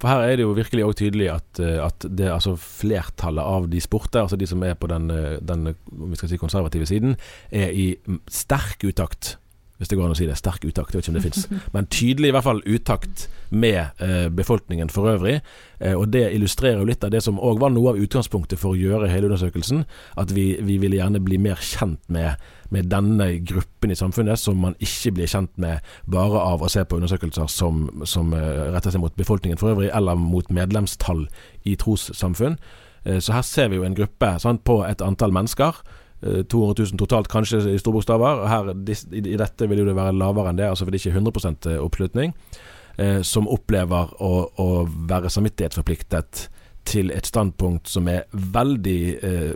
For 0.00 0.10
her 0.10 0.26
er 0.26 0.36
det 0.36 0.44
jo 0.44 0.56
virkelig 0.56 0.84
òg 0.84 0.94
tydelig 0.98 1.28
at, 1.32 1.60
eh, 1.62 1.78
at 1.80 2.04
det, 2.04 2.28
altså 2.32 2.56
flertallet 2.60 3.46
av 3.46 3.68
de 3.72 3.80
sporter, 3.80 4.24
altså 4.24 4.36
de 4.40 4.48
som 4.48 4.62
er 4.66 4.76
på 4.76 4.90
den, 4.90 5.08
eh, 5.14 5.38
den 5.40 5.70
vi 5.70 6.18
skal 6.18 6.32
si 6.32 6.40
konservative 6.40 6.88
siden, 6.88 7.16
er 7.48 7.72
i 7.72 7.86
sterk 8.28 8.84
utakt 8.84 9.36
hvis 9.80 9.88
det 9.88 9.96
går 9.96 10.10
an 10.10 10.12
å 10.12 10.18
si 10.18 10.26
det. 10.28 10.36
Sterk 10.36 10.64
utakt, 10.68 10.92
jeg 10.92 11.00
vet 11.00 11.06
ikke 11.06 11.12
om 11.14 11.16
det 11.16 11.24
fins. 11.24 11.46
Men 11.74 11.86
tydelig 11.88 12.28
i 12.28 12.32
hvert 12.36 12.44
fall 12.44 12.58
utakt 12.68 13.22
med 13.48 14.02
eh, 14.04 14.26
befolkningen 14.28 14.90
for 14.92 15.08
øvrig. 15.08 15.38
Eh, 15.80 15.94
og 15.96 16.10
det 16.12 16.26
illustrerer 16.36 16.82
jo 16.82 16.88
litt 16.90 17.04
av 17.06 17.14
det 17.14 17.22
som 17.24 17.40
òg 17.40 17.62
var 17.62 17.72
noe 17.72 17.94
av 17.94 18.00
utgangspunktet 18.02 18.60
for 18.60 18.74
å 18.74 18.78
gjøre 18.78 19.08
hele 19.08 19.30
undersøkelsen. 19.30 19.86
At 20.20 20.34
vi, 20.36 20.50
vi 20.60 20.76
ville 20.82 20.98
gjerne 21.00 21.22
bli 21.24 21.38
mer 21.40 21.56
kjent 21.64 22.02
med, 22.12 22.36
med, 22.68 22.90
denne 22.92 23.30
gruppen 23.40 23.94
i 23.94 23.96
samfunnet, 23.96 24.42
som 24.42 24.60
man 24.60 24.76
ikke 24.84 25.14
blir 25.16 25.32
kjent 25.32 25.56
med 25.56 25.80
bare 26.04 26.44
av 26.44 26.60
å 26.60 26.68
se 26.68 26.84
på 26.84 27.00
undersøkelser 27.00 27.48
som, 27.48 27.86
som 28.04 28.36
eh, 28.36 28.68
retter 28.74 28.92
seg 28.92 29.00
mot 29.00 29.16
befolkningen 29.16 29.60
for 29.60 29.72
øvrig, 29.72 29.88
eller 29.96 30.20
mot 30.20 30.52
medlemstall 30.52 31.24
i 31.64 31.78
trossamfunn. 31.80 32.60
Uh, 33.00 33.16
så 33.16 33.32
her 33.32 33.44
ser 33.48 33.72
vi 33.72 33.78
jo 33.78 33.88
en 33.88 33.96
gruppe 33.96 34.34
sant, 34.44 34.60
på 34.68 34.82
et 34.84 35.00
antall 35.00 35.32
mennesker 35.32 35.78
200 36.20 36.84
000 36.92 37.00
totalt, 37.00 37.30
kanskje 37.32 37.62
i 37.72 37.78
store 37.80 37.96
bokstaver. 37.96 38.42
Her, 38.50 38.72
i, 39.16 39.22
dette 39.40 39.68
vil 39.70 39.82
jo 39.82 39.86
det 39.88 39.96
være 39.96 40.16
lavere 40.16 40.52
enn 40.52 40.60
det, 40.60 40.68
altså 40.68 40.84
for 40.84 40.92
det 40.92 41.00
er 41.00 41.08
ikke 41.08 41.22
100 41.22 41.72
eh, 41.72 41.80
oppslutning. 41.80 42.34
Eh, 43.00 43.20
som 43.24 43.48
opplever 43.48 44.12
å, 44.20 44.32
å 44.60 44.68
være 45.08 45.32
samvittighetsforpliktet 45.32 46.48
til 46.88 47.12
et 47.14 47.26
standpunkt 47.28 47.88
som 47.88 48.08
er 48.10 48.26
veldig 48.32 49.00
eh, 49.22 49.52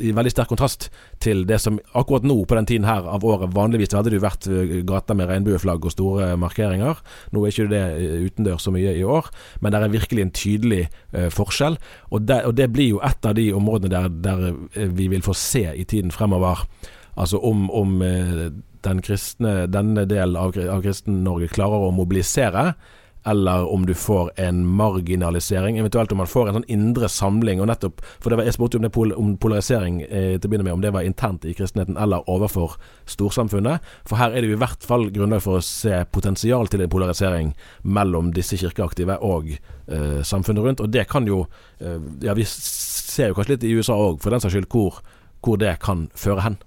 i 0.00 0.12
veldig 0.14 0.32
sterk 0.32 0.50
kontrast 0.52 0.88
til 1.20 1.42
det 1.48 1.58
som 1.60 1.80
akkurat 1.98 2.24
nå, 2.26 2.36
på 2.44 2.56
den 2.56 2.68
tiden 2.68 2.88
her 2.88 3.08
av 3.08 3.24
året 3.26 3.52
Vanligvis 3.54 3.94
hadde 3.96 4.12
det 4.12 4.22
vært 4.22 4.46
gata 4.86 5.00
gater 5.10 5.16
med 5.18 5.30
regnbueflagg 5.30 5.84
og 5.84 5.94
store 5.94 6.36
markeringer. 6.38 7.00
Nå 7.32 7.42
er 7.44 7.52
ikke 7.52 7.70
det 7.70 7.82
eh, 7.96 8.24
utendørs 8.28 8.66
så 8.66 8.74
mye 8.74 8.94
i 8.94 9.04
år, 9.04 9.30
men 9.60 9.72
det 9.72 9.80
er 9.80 9.94
virkelig 9.96 10.22
en 10.24 10.32
tydelig 10.36 10.82
eh, 11.12 11.28
forskjell. 11.32 11.78
Og 12.10 12.22
det, 12.28 12.44
og 12.46 12.56
det, 12.56 12.70
blir 12.70 12.94
jo 12.94 13.02
et 13.02 13.26
av 13.26 13.34
de 13.34 13.50
områdene 13.56 13.90
der, 13.90 14.08
der, 14.08 14.46
eh, 14.74 14.88
vi 14.88 15.08
vil 15.08 15.22
få 15.22 15.34
se 15.34 15.66
i 15.74 15.84
tiden 15.84 16.10
fremover. 16.10 16.66
Altså 17.16 17.40
om, 17.42 17.68
om 17.70 17.98
den 18.84 19.00
kristne, 19.02 19.66
denne 19.66 20.06
delen 20.08 20.38
av, 20.38 20.54
av 20.56 20.80
Kristen-Norge 20.84 21.50
klarer 21.52 21.88
å 21.88 21.92
mobilisere 21.92 22.70
eller 23.24 23.72
om 23.72 23.86
du 23.86 23.94
får 23.94 24.30
en 24.40 24.66
marginalisering, 24.66 25.78
eventuelt 25.78 26.12
om 26.12 26.18
man 26.18 26.30
får 26.30 26.48
en 26.48 26.54
sånn 26.60 26.68
indre 26.72 27.08
samling. 27.08 27.60
og 27.60 27.66
nettopp, 27.68 28.00
for 28.20 28.36
var, 28.36 28.44
Jeg 28.44 28.54
spurte 28.54 28.76
om, 28.76 28.82
det 28.82 28.92
pol 28.92 29.12
om 29.12 29.36
polarisering 29.36 30.02
eh, 30.02 30.38
til 30.38 30.48
å 30.48 30.50
begynne 30.50 30.64
med, 30.64 30.72
om 30.72 30.80
det 30.80 30.92
var 30.92 31.02
internt 31.02 31.44
i 31.44 31.54
kristenheten 31.54 31.96
eller 31.96 32.28
overfor 32.28 32.78
storsamfunnet. 33.06 33.80
For 34.08 34.16
her 34.16 34.30
er 34.32 34.40
det 34.40 34.50
jo 34.50 34.56
i 34.56 34.62
hvert 34.62 34.82
fall 34.82 35.10
grunnlag 35.10 35.42
for 35.42 35.58
å 35.58 35.64
se 35.64 36.04
potensial 36.12 36.68
til 36.68 36.80
en 36.80 36.90
polarisering 36.90 37.54
mellom 37.82 38.32
disse 38.32 38.56
kirkeaktive 38.56 39.18
og 39.20 39.52
eh, 39.52 40.22
samfunnet 40.22 40.64
rundt. 40.64 40.80
Og 40.80 40.90
det 40.90 41.08
kan 41.08 41.26
jo 41.26 41.46
eh, 41.80 42.00
Ja, 42.22 42.34
vi 42.34 42.44
ser 42.46 43.28
jo 43.28 43.34
kanskje 43.34 43.56
litt 43.56 43.64
i 43.64 43.76
USA 43.76 43.94
òg, 43.94 44.20
for 44.22 44.30
den 44.30 44.40
saks 44.40 44.54
skyld, 44.54 44.70
hvor, 44.72 45.02
hvor 45.44 45.60
det 45.60 45.78
kan 45.84 46.08
føre 46.14 46.40
hen. 46.46 46.60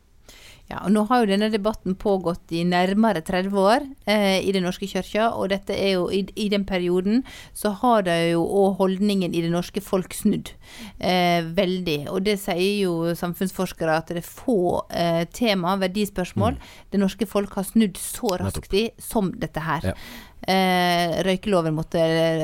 Ja, 0.71 0.79
og 0.85 0.93
Nå 0.95 1.03
har 1.09 1.21
jo 1.21 1.29
denne 1.29 1.49
debatten 1.51 1.95
pågått 1.99 2.53
i 2.55 2.63
nærmere 2.65 3.21
30 3.25 3.57
år 3.59 3.83
eh, 4.09 4.39
i 4.39 4.53
Den 4.55 4.63
norske 4.63 4.87
kirka, 4.87 5.29
og 5.35 5.51
dette 5.51 5.75
er 5.75 5.97
jo 5.97 6.07
i, 6.07 6.23
i, 6.39 6.47
den 6.49 6.63
perioden 6.65 7.23
så 7.53 7.73
har 7.81 8.05
det 8.07 8.17
jo 8.31 8.45
òg 8.47 8.77
holdningen 8.79 9.35
i 9.35 9.43
det 9.43 9.51
norske 9.51 9.83
folk 9.83 10.15
snudd 10.15 10.53
eh, 10.99 11.43
veldig. 11.43 11.99
Og 12.13 12.23
det 12.25 12.37
sier 12.41 12.85
jo 12.85 13.13
samfunnsforskere 13.17 13.99
at 13.99 14.13
det 14.13 14.23
er 14.23 14.29
få 14.29 14.85
eh, 14.89 15.23
tema, 15.35 15.75
verdispørsmål, 15.83 16.55
mm. 16.55 16.77
det 16.95 17.03
norske 17.03 17.27
folk 17.27 17.59
har 17.59 17.67
snudd 17.67 17.99
så 17.99 18.37
raskt 18.41 18.77
i 18.77 18.87
som 19.01 19.33
dette 19.35 19.67
her. 19.67 19.91
Ja. 19.91 19.97
Eh, 20.43 21.21
røykeloven 21.23 21.71
måtte 21.71 22.01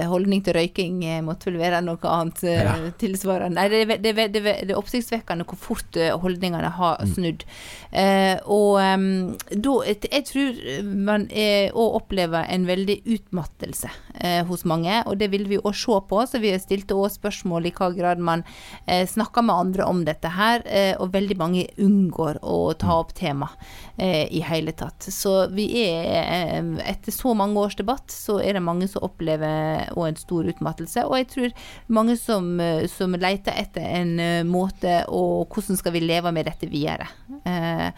Holdning 0.08 0.40
til 0.46 0.56
røyking 0.56 1.02
eh, 1.04 1.20
måtte 1.26 1.50
vel 1.50 1.58
være 1.60 1.82
noe 1.84 2.00
annet 2.08 2.44
eh, 2.48 2.62
ja. 2.64 2.76
tilsvarende. 3.02 3.60
Nei, 3.60 3.68
det, 3.74 3.98
det, 4.00 4.14
det, 4.16 4.40
det, 4.40 4.70
er 4.70 4.80
oppsiktsvekkende 4.80 5.44
hvor 5.50 5.60
fort 5.60 6.00
eh, 6.00 6.14
holdningene 6.16 6.72
har 6.78 7.02
mm. 7.04 7.12
snudd. 7.18 7.44
Eh, 7.92 8.38
og 8.46 8.78
um, 8.80 9.36
da 9.50 9.74
Jeg 9.90 10.26
tror 10.30 10.60
man 10.86 11.26
òg 11.30 11.98
opplever 12.00 12.48
en 12.48 12.68
veldig 12.70 13.00
utmattelse 13.10 13.90
eh, 14.16 14.46
hos 14.48 14.64
mange, 14.70 15.02
og 15.06 15.20
det 15.20 15.32
vil 15.34 15.50
vi 15.50 15.60
òg 15.60 15.76
se 15.76 16.00
på. 16.10 16.24
Så 16.30 16.40
vi 16.40 16.54
stilte 16.62 16.96
òg 16.96 17.12
spørsmål 17.18 17.68
i 17.68 17.74
hva 17.76 17.92
grad 17.98 18.24
man 18.24 18.46
snakker 18.88 19.44
med 19.46 19.56
andre 19.56 19.86
om 19.90 20.02
dette 20.08 20.30
her, 20.34 20.64
og 21.02 21.12
veldig 21.14 21.36
mange 21.40 21.66
unngår 21.82 22.40
å 22.46 22.74
ta 22.80 23.00
opp 23.02 23.12
tema 23.18 23.50
i 23.98 24.42
hele 24.46 24.74
tatt. 24.78 25.08
Så 25.14 25.34
vi 25.54 25.68
er, 25.84 26.64
etter 26.88 27.16
så 27.16 27.34
mange 27.38 27.60
års 27.62 27.78
debatt 27.80 27.89
debatt, 27.90 28.12
så 28.12 28.38
er 28.42 28.54
det 28.54 28.62
mange 28.64 28.88
som 28.88 29.04
opplever 29.04 29.90
en 29.90 30.18
stor 30.20 30.48
utmattelse. 30.50 31.06
Og 31.10 31.18
jeg 31.18 31.28
tror 31.34 31.56
mange 31.88 32.16
som, 32.18 32.60
eh, 32.60 32.86
som 32.88 33.16
leter 33.18 33.54
etter 33.58 33.82
en 33.82 34.20
uh, 34.20 34.44
måte 34.46 35.06
og 35.08 35.50
hvordan 35.50 35.78
skal 35.78 35.94
vi 35.94 36.04
leve 36.04 36.32
med 36.32 36.46
dette 36.46 36.70
videre. 36.70 37.08
Eh, 37.46 37.90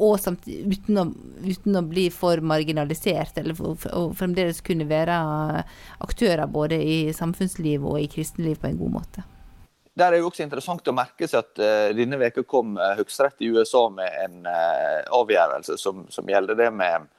og 0.00 0.18
samtidig, 0.20 0.78
uten, 0.78 1.00
å, 1.00 1.04
uten, 1.44 1.76
å, 1.76 1.82
bli 1.82 2.06
for 2.14 2.40
marginalisert, 2.40 3.38
eller 3.38 3.56
for, 3.58 3.76
for, 3.76 4.14
fremdeles 4.16 4.62
kunne 4.64 4.86
være 4.88 5.18
aktører 6.00 6.46
både 6.46 6.78
i 6.80 7.12
samfunnsliv 7.12 7.84
og 7.84 8.00
i 8.00 8.08
kristenliv 8.10 8.60
på 8.60 8.70
en 8.70 8.80
god 8.80 8.96
måte. 9.00 9.26
Der 9.98 10.14
er 10.14 10.22
jo 10.22 10.30
også 10.30 10.46
interessant 10.46 10.86
å 10.88 10.96
merke 10.96 11.26
seg 11.28 11.42
at 11.42 11.60
uh, 11.60 11.90
denne 11.96 12.16
veka 12.20 12.46
kom 12.48 12.78
uh, 12.78 12.94
Høyesterett 12.96 13.42
i 13.42 13.50
USA 13.50 13.88
med 13.92 14.14
en 14.22 14.46
uh, 14.46 15.02
avgjørelse 15.18 15.76
som, 15.80 16.06
som, 16.08 16.28
gjelder 16.30 16.56
det 16.56 16.70
med 16.72 17.10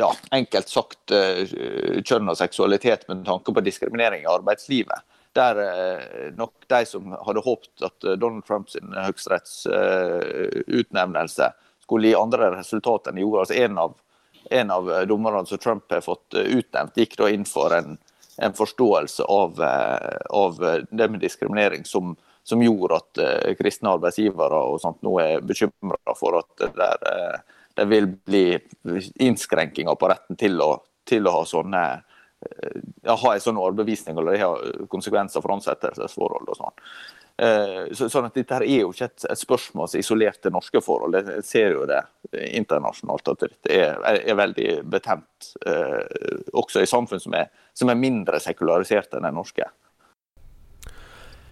ja, 0.00 0.14
enkelt 0.30 0.68
sagt 0.68 1.10
eh, 1.14 1.48
kjønn 2.00 2.28
og 2.32 2.36
seksualitet 2.38 3.08
med 3.10 3.26
tanke 3.26 3.52
på 3.54 3.60
diskriminering 3.64 4.22
i 4.24 4.32
arbeidslivet. 4.32 5.00
Der 5.36 5.54
eh, 5.62 5.98
nok 6.36 6.52
de 6.72 6.86
som 6.88 7.02
hadde 7.26 7.40
håpet 7.44 7.82
at 7.86 8.04
eh, 8.06 8.18
Donald 8.20 8.44
Trumps 8.48 8.72
høyesterettsutnevnelse 8.80 11.46
skulle 11.84 12.08
gi 12.08 12.14
andre 12.18 12.44
resultat 12.56 13.06
enn 13.10 13.16
de 13.18 13.22
gjorde. 13.26 13.40
altså 13.44 13.56
En 13.60 13.74
av, 13.84 13.92
av 14.76 14.84
dommerne 15.10 15.46
som 15.46 15.58
Trump 15.58 15.84
har 15.92 16.06
fått 16.06 16.30
utnevnt, 16.34 16.96
gikk 16.96 17.14
da 17.20 17.26
inn 17.30 17.44
for 17.44 17.68
en, 17.76 17.98
en 18.40 18.54
forståelse 18.56 19.22
av, 19.28 19.60
av, 19.60 20.52
det 20.90 21.08
med 21.10 21.20
diskriminering 21.20 21.84
som, 21.84 22.16
som 22.46 22.62
gjorde 22.64 22.96
at 23.02 23.12
kristne 23.58 23.90
arbeidsgivere 23.98 24.58
og 24.70 24.80
sånt 24.80 25.02
nå 25.04 25.20
er 25.20 25.44
bekymra 25.44 26.14
for 26.16 26.38
at 26.40 26.50
det 26.62 26.70
der 26.78 26.98
det 27.76 27.86
vil 27.90 28.08
bli 28.26 28.44
innskrenkinger 29.22 29.98
på 29.98 30.10
retten 30.10 30.38
til 30.40 30.60
å, 30.64 30.72
til 31.08 31.26
å 31.26 31.38
ha 31.38 31.46
sånne 31.48 31.84
eh, 31.94 32.76
ja, 33.06 33.14
ha 33.14 33.34
en 33.34 33.44
sånn 33.44 33.60
overbevisning 33.60 34.18
eller 34.18 34.36
det 34.36 34.44
har 34.44 34.86
konsekvenser 34.92 35.44
for 35.44 35.54
ansettelsesforhold 35.56 36.52
og 36.52 36.60
sånn. 36.60 36.78
Eh, 37.40 37.92
så, 37.96 38.08
sånn 38.12 38.26
at 38.28 38.34
Dette 38.36 38.58
her 38.58 38.66
er 38.66 38.82
jo 38.82 38.90
ikke 38.92 39.06
et, 39.08 39.24
et 39.32 39.40
spørsmål 39.40 39.88
som 39.88 39.96
er 39.96 40.04
isolert 40.04 40.40
til 40.44 40.52
norske 40.52 40.82
forhold. 40.84 41.16
Jeg 41.16 41.44
ser 41.48 41.76
jo 41.78 41.86
det 41.88 42.02
internasjonalt 42.50 43.30
at 43.32 43.44
dette 43.46 43.78
er, 43.78 43.96
er 44.20 44.36
veldig 44.36 44.66
betent, 44.92 45.52
eh, 45.64 46.50
også 46.52 46.82
i 46.84 46.90
samfunn 46.90 47.22
som 47.22 47.38
er, 47.38 47.48
som 47.72 47.88
er 47.88 48.00
mindre 48.00 48.42
sekulariserte 48.44 49.16
enn 49.16 49.28
det 49.28 49.32
norske. 49.38 49.70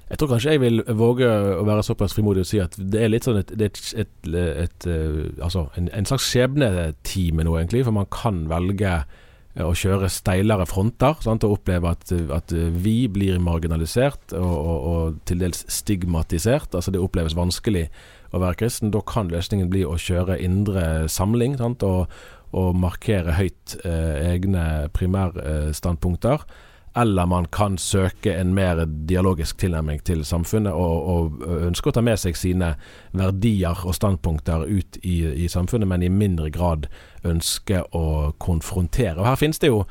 Jeg 0.08 0.18
tror 0.18 0.30
kanskje 0.32 0.54
jeg 0.54 0.62
vil 0.62 0.82
våge 0.96 1.28
å 1.28 1.64
være 1.68 1.84
såpass 1.84 2.14
frimodig 2.16 2.46
og 2.46 2.48
si 2.48 2.60
at 2.62 2.76
det 2.80 3.02
er 3.04 3.10
litt 3.12 3.26
sånn 3.28 3.42
et, 3.42 3.50
et, 3.60 3.80
et, 4.00 4.28
et 4.32 4.86
eh, 4.88 5.16
Altså 5.44 5.66
en, 5.76 5.90
en 5.92 6.08
slags 6.08 6.28
skjebnetime 6.30 7.44
nå, 7.44 7.56
egentlig. 7.58 7.84
For 7.84 7.96
man 7.96 8.08
kan 8.12 8.46
velge 8.48 8.94
eh, 8.96 9.64
å 9.66 9.74
kjøre 9.76 10.08
steilere 10.12 10.64
fronter 10.70 11.20
sant, 11.24 11.44
og 11.44 11.58
oppleve 11.58 11.92
at, 11.92 12.12
at, 12.34 12.54
vi 12.80 13.02
blir 13.12 13.40
marginalisert 13.42 14.32
og, 14.38 14.54
og, 14.54 14.78
og, 14.92 15.18
til 15.28 15.44
dels 15.44 15.66
stigmatisert. 15.72 16.72
Altså 16.72 16.94
det 16.94 17.04
oppleves 17.04 17.36
vanskelig 17.36 17.90
å 18.32 18.40
være 18.40 18.62
kristen. 18.62 18.94
Da 18.94 19.04
kan 19.04 19.28
løsningen 19.32 19.68
bli 19.72 19.84
å 19.84 19.98
kjøre 20.00 20.40
indre 20.40 21.04
samling 21.12 21.58
sant, 21.60 21.84
og, 21.84 22.08
og 22.56 22.72
markere 22.80 23.36
høyt 23.36 23.76
eh, 23.84 24.32
egne 24.32 24.64
primærstandpunkter. 24.96 26.48
Eh, 26.48 26.64
eller 27.00 27.26
man 27.26 27.46
kan 27.54 27.78
søke 27.78 28.32
en 28.34 28.54
mer 28.54 28.80
dialogisk 29.08 29.58
tilnærming 29.58 30.00
til 30.04 30.24
samfunnet 30.26 30.72
og, 30.72 31.08
og 31.08 31.44
ønske 31.68 31.90
å 31.90 31.94
ta 31.94 32.02
med 32.02 32.18
seg 32.18 32.38
sine 32.38 32.72
verdier 33.16 33.84
og 33.86 33.94
standpunkter 33.94 34.66
ut 34.66 34.98
i, 35.02 35.20
i 35.44 35.48
samfunnet, 35.48 35.88
men 35.88 36.02
i 36.02 36.10
mindre 36.10 36.50
grad 36.54 36.88
ønske 37.26 37.82
å 37.94 38.32
konfrontere. 38.42 39.18
Og 39.20 39.28
Her 39.28 39.38
finnes 39.38 39.62
det 39.62 39.70
jo, 39.70 39.84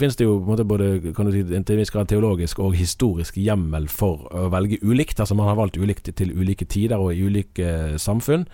finnes 0.00 0.18
det 0.18 0.26
jo 0.26 0.38
både 0.42 1.12
kan 1.16 1.30
si, 1.32 1.44
teologisk 2.10 2.58
og 2.62 2.74
historisk 2.78 3.38
hjemmel 3.38 3.88
for 3.92 4.26
å 4.34 4.48
velge 4.54 4.80
ulikt. 4.82 5.20
Altså 5.20 5.38
Man 5.38 5.50
har 5.50 5.58
valgt 5.58 5.78
ulikt 5.78 6.10
til 6.14 6.34
ulike 6.34 6.66
tider 6.66 6.98
og 6.98 7.14
i 7.14 7.22
ulike 7.22 7.98
samfunn. 7.98 8.48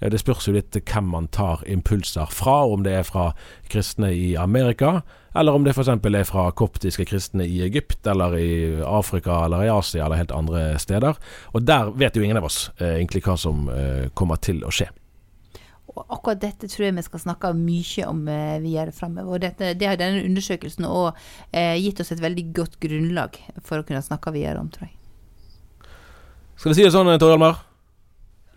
Eh, 0.00 0.10
det 0.10 0.20
spørs 0.22 0.48
jo 0.48 0.54
litt 0.56 0.76
hvem 0.78 1.10
man 1.12 1.28
tar 1.34 1.64
impulser 1.66 2.30
fra, 2.34 2.60
om 2.66 2.84
det 2.86 2.94
er 3.00 3.06
fra 3.06 3.30
kristne 3.70 4.12
i 4.14 4.34
Amerika, 4.38 5.00
eller 5.38 5.54
om 5.54 5.66
det 5.66 5.74
f.eks. 5.74 5.90
er 5.90 6.28
fra 6.28 6.48
koptiske 6.56 7.06
kristne 7.08 7.46
i 7.46 7.60
Egypt, 7.66 8.00
eller 8.06 8.36
i 8.38 8.52
Afrika, 8.82 9.44
eller 9.46 9.66
i 9.66 9.72
Asia, 9.72 10.06
eller 10.06 10.22
helt 10.22 10.34
andre 10.34 10.70
steder. 10.78 11.18
Og 11.52 11.66
der 11.66 11.92
vet 11.98 12.16
jo 12.16 12.24
ingen 12.24 12.40
av 12.40 12.48
oss 12.48 12.70
eh, 12.78 12.98
egentlig 12.98 13.24
hva 13.26 13.36
som 13.38 13.68
eh, 13.72 14.08
kommer 14.14 14.40
til 14.42 14.64
å 14.64 14.72
skje. 14.74 14.90
Og 15.88 16.04
akkurat 16.14 16.38
dette 16.38 16.68
tror 16.70 16.84
jeg 16.84 16.94
vi 16.94 17.02
skal 17.02 17.22
snakke 17.22 17.50
mye 17.58 18.04
om 18.06 18.20
videre 18.62 18.92
framover. 18.94 19.40
Dette, 19.42 19.72
det 19.74 19.88
har 19.88 19.96
denne 19.98 20.20
undersøkelsen 20.28 20.84
òg 20.86 21.16
gitt 21.80 22.02
oss 22.04 22.12
et 22.14 22.22
veldig 22.22 22.44
godt 22.54 22.76
grunnlag 22.78 23.40
for 23.66 23.80
å 23.80 23.86
kunne 23.88 24.04
snakke 24.04 24.30
videre 24.36 24.60
om, 24.60 24.68
tror 24.70 24.86
jeg. 24.86 24.94
Skal 26.60 26.70
vi 26.70 26.76
si 26.78 26.86
det 26.86 26.92
sånn, 26.94 27.10
Tor 27.18 27.32
Hjalmar? 27.32 27.64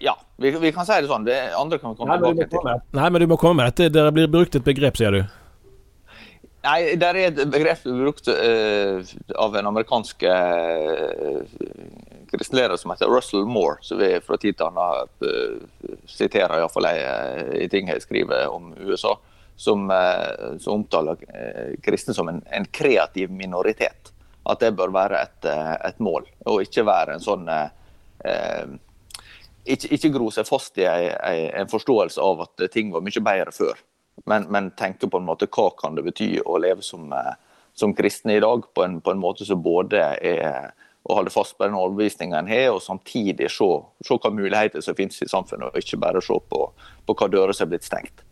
Ja, 0.01 0.17
vi, 0.37 0.51
vi, 0.51 0.71
kan 0.73 0.85
si 0.85 0.97
det 0.97 1.09
sånn. 1.11 1.25
Det 1.27 1.37
andre 1.53 1.77
kan 1.77 1.93
komme 1.95 2.15
Nei, 2.17 2.33
tilbake 2.33 2.49
til. 2.49 2.81
Nei, 2.97 3.09
men 3.13 3.21
du 3.21 3.27
må 3.29 3.37
komme 3.37 3.61
med 3.61 3.69
dette. 3.69 3.91
Det 3.93 4.05
blir 4.15 4.29
brukt 4.31 4.57
et 4.57 4.65
begrep, 4.65 4.97
sier 4.97 5.13
du? 5.13 5.21
Nei, 6.61 6.93
det 6.97 7.07
er 7.07 7.17
et 7.23 7.39
begrep 7.49 7.85
brukt 7.85 8.27
uh, 8.29 9.01
av 9.41 9.55
en 9.57 9.69
amerikansk 9.71 10.25
uh, 10.29 11.41
som 12.77 12.93
heter 12.93 13.09
Russell 13.09 13.45
Moore, 13.49 13.77
som 13.81 13.97
vi 14.01 14.13
fra 14.25 14.37
tid 14.41 14.57
til 14.57 14.69
annen 14.69 15.09
uh, 15.25 15.95
siterer 16.09 16.61
iallfall 16.61 16.87
i 17.57 17.67
ting 17.69 17.89
jeg 17.89 18.05
skriver 18.05 18.49
om 18.53 18.75
USA, 18.77 19.15
som, 19.57 19.89
uh, 19.89 20.57
som 20.61 20.79
omtaler 20.79 21.17
kristne 21.85 22.13
som 22.17 22.29
en, 22.29 22.41
en, 22.49 22.69
kreativ 22.69 23.33
minoritet. 23.33 24.13
At 24.49 24.61
det 24.61 24.73
bør 24.77 24.93
være 24.93 25.21
et, 25.21 25.49
et 25.85 25.99
mål, 26.01 26.29
og 26.49 26.63
ikke 26.65 26.85
være 26.85 27.17
en 27.17 27.21
sånn 27.21 27.49
ikke, 29.65 29.93
ikke 29.95 30.13
gro 30.15 30.31
seg 30.33 30.47
fast 30.47 30.77
i 30.81 30.85
en 30.87 31.69
forståelse 31.71 32.21
av 32.21 32.45
at 32.47 32.67
ting 32.73 32.91
var 32.93 33.03
mye 33.05 33.23
bedre 33.23 33.53
før 33.55 33.79
men, 34.25 34.45
men 34.49 34.71
tenke 34.71 35.07
på 35.07 35.17
en 35.17 35.25
måte 35.25 35.49
hva 35.51 35.69
kan 35.79 35.95
det 35.95 36.05
bety 36.05 36.35
å 36.45 36.59
leve 36.61 36.83
som, 36.85 37.11
eh, 37.13 37.33
som 37.73 37.95
kristne 37.97 38.37
i 38.37 38.43
dag, 38.43 38.65
på 38.73 38.85
en, 38.85 38.99
på 39.01 39.13
en, 39.13 39.21
måte 39.21 39.47
som 39.47 39.61
både 39.63 40.01
er 40.21 40.73
å 41.01 41.15
holde 41.17 41.33
fast 41.33 41.57
på 41.57 41.65
den 41.65 41.77
overbevisninga 41.77 42.41
en 42.41 42.51
har, 42.51 42.69
og 42.75 42.83
samtidig 42.83 43.49
se, 43.49 43.69
se 44.05 44.17
hva 44.17 44.33
muligheter 44.33 44.83
som 44.85 44.97
finnes 44.97 45.23
i 45.23 45.29
samfunnet, 45.29 45.71
og 45.71 45.81
ikke 45.81 46.01
bare 46.01 46.21
se 46.21 46.37
på, 46.51 46.67
på 47.07 47.15
hva 47.17 47.29
dører 47.31 47.57
som 47.57 47.65
er 47.67 47.73
blitt 47.73 47.87
stengt. 47.87 48.25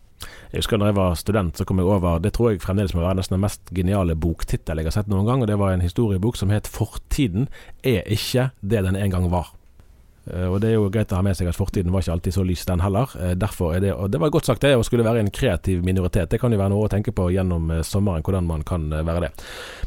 Jeg 0.50 0.60
husker 0.60 0.82
da 0.82 0.90
jeg 0.90 0.98
var 0.98 1.16
student, 1.16 1.56
så 1.56 1.64
kom 1.64 1.80
jeg 1.80 1.88
over 1.88 2.20
Det 2.20 2.34
tror 2.36 2.50
jeg 2.52 2.60
fremdeles 2.60 2.92
må 2.92 3.06
være 3.06 3.22
nesten 3.22 3.38
den 3.38 3.46
mest 3.46 3.70
geniale 3.72 4.18
boktittel 4.20 4.82
jeg 4.82 4.90
har 4.90 4.96
sett 4.98 5.08
noen 5.08 5.30
gang. 5.30 5.42
og 5.42 5.48
Det 5.48 5.56
var 5.62 5.72
en 5.72 5.86
historiebok 5.86 6.36
som 6.36 6.50
het 6.50 6.68
'Fortiden 6.68 7.48
er 7.84 8.04
ikke 8.04 8.50
det 8.60 8.84
den 8.84 8.98
en 8.98 9.12
gang 9.12 9.30
var'. 9.32 9.59
Eh, 10.34 10.48
og 10.48 10.60
Det 10.62 10.70
er 10.70 10.78
jo 10.78 10.90
greit 10.94 11.12
å 11.14 11.20
ha 11.20 11.26
med 11.26 11.38
seg 11.38 11.50
at 11.50 11.58
fortiden 11.58 11.92
var 11.94 12.04
ikke 12.04 12.16
alltid 12.18 12.36
så 12.36 12.46
lys, 12.46 12.66
den 12.70 12.84
heller. 12.84 13.12
Eh, 13.20 13.36
derfor 13.40 13.76
er 13.76 13.84
det, 13.84 13.94
og 13.94 14.12
det 14.12 14.22
var 14.22 14.34
godt 14.34 14.50
sagt 14.50 14.62
det, 14.66 14.76
å 14.78 14.86
skulle 14.86 15.06
være 15.06 15.24
en 15.24 15.32
kreativ 15.34 15.84
minoritet. 15.86 16.30
Det 16.30 16.40
kan 16.42 16.54
jo 16.54 16.60
være 16.60 16.74
noe 16.74 16.88
å 16.88 16.92
tenke 16.92 17.14
på 17.16 17.30
gjennom 17.34 17.72
eh, 17.72 17.84
sommeren, 17.88 18.24
hvordan 18.26 18.48
man 18.50 18.64
kan 18.68 18.90
være 18.90 19.28
det. 19.28 19.32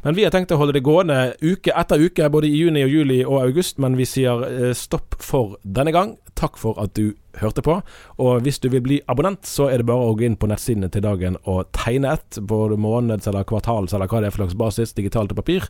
Men 0.04 0.18
vi 0.18 0.26
har 0.26 0.34
tenkt 0.34 0.52
å 0.52 0.60
holde 0.60 0.76
det 0.76 0.84
gående 0.86 1.34
uke 1.42 1.74
etter 1.74 2.02
uke, 2.02 2.30
både 2.32 2.48
i 2.48 2.56
juni 2.56 2.84
og 2.86 2.92
juli 2.92 3.20
og 3.24 3.42
august. 3.42 3.78
Men 3.82 3.96
vi 3.98 4.08
sier 4.08 4.72
stopp 4.76 5.16
for 5.22 5.56
denne 5.62 5.94
gang. 5.94 6.16
Takk 6.38 6.58
for 6.58 6.78
at 6.82 6.94
du 6.98 7.14
hørte 7.40 7.62
på. 7.64 7.78
Og 8.22 8.42
hvis 8.44 8.60
du 8.62 8.68
vil 8.72 8.84
bli 8.84 9.00
abonnent, 9.10 9.46
så 9.48 9.68
er 9.70 9.80
det 9.80 9.88
bare 9.88 10.10
å 10.10 10.16
gå 10.18 10.26
inn 10.26 10.38
på 10.40 10.50
nettsidene 10.50 10.90
til 10.92 11.04
dagen 11.04 11.38
og 11.44 11.70
tegne 11.76 12.16
et, 12.16 12.40
både 12.40 12.80
måneds- 12.80 13.28
eller 13.30 13.46
kvartals- 13.48 13.94
eller 13.94 14.10
hva 14.10 14.22
det 14.22 14.30
er 14.30 14.36
for 14.36 14.44
slags 14.44 14.58
basis, 14.58 14.96
digitalt 14.98 15.32
og 15.32 15.42
papir. 15.44 15.68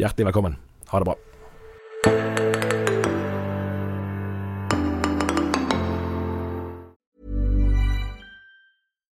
Hjertelig 0.00 0.32
velkommen. 0.32 0.58
Ha 0.92 1.02
det 1.02 1.12
bra. 1.12 1.27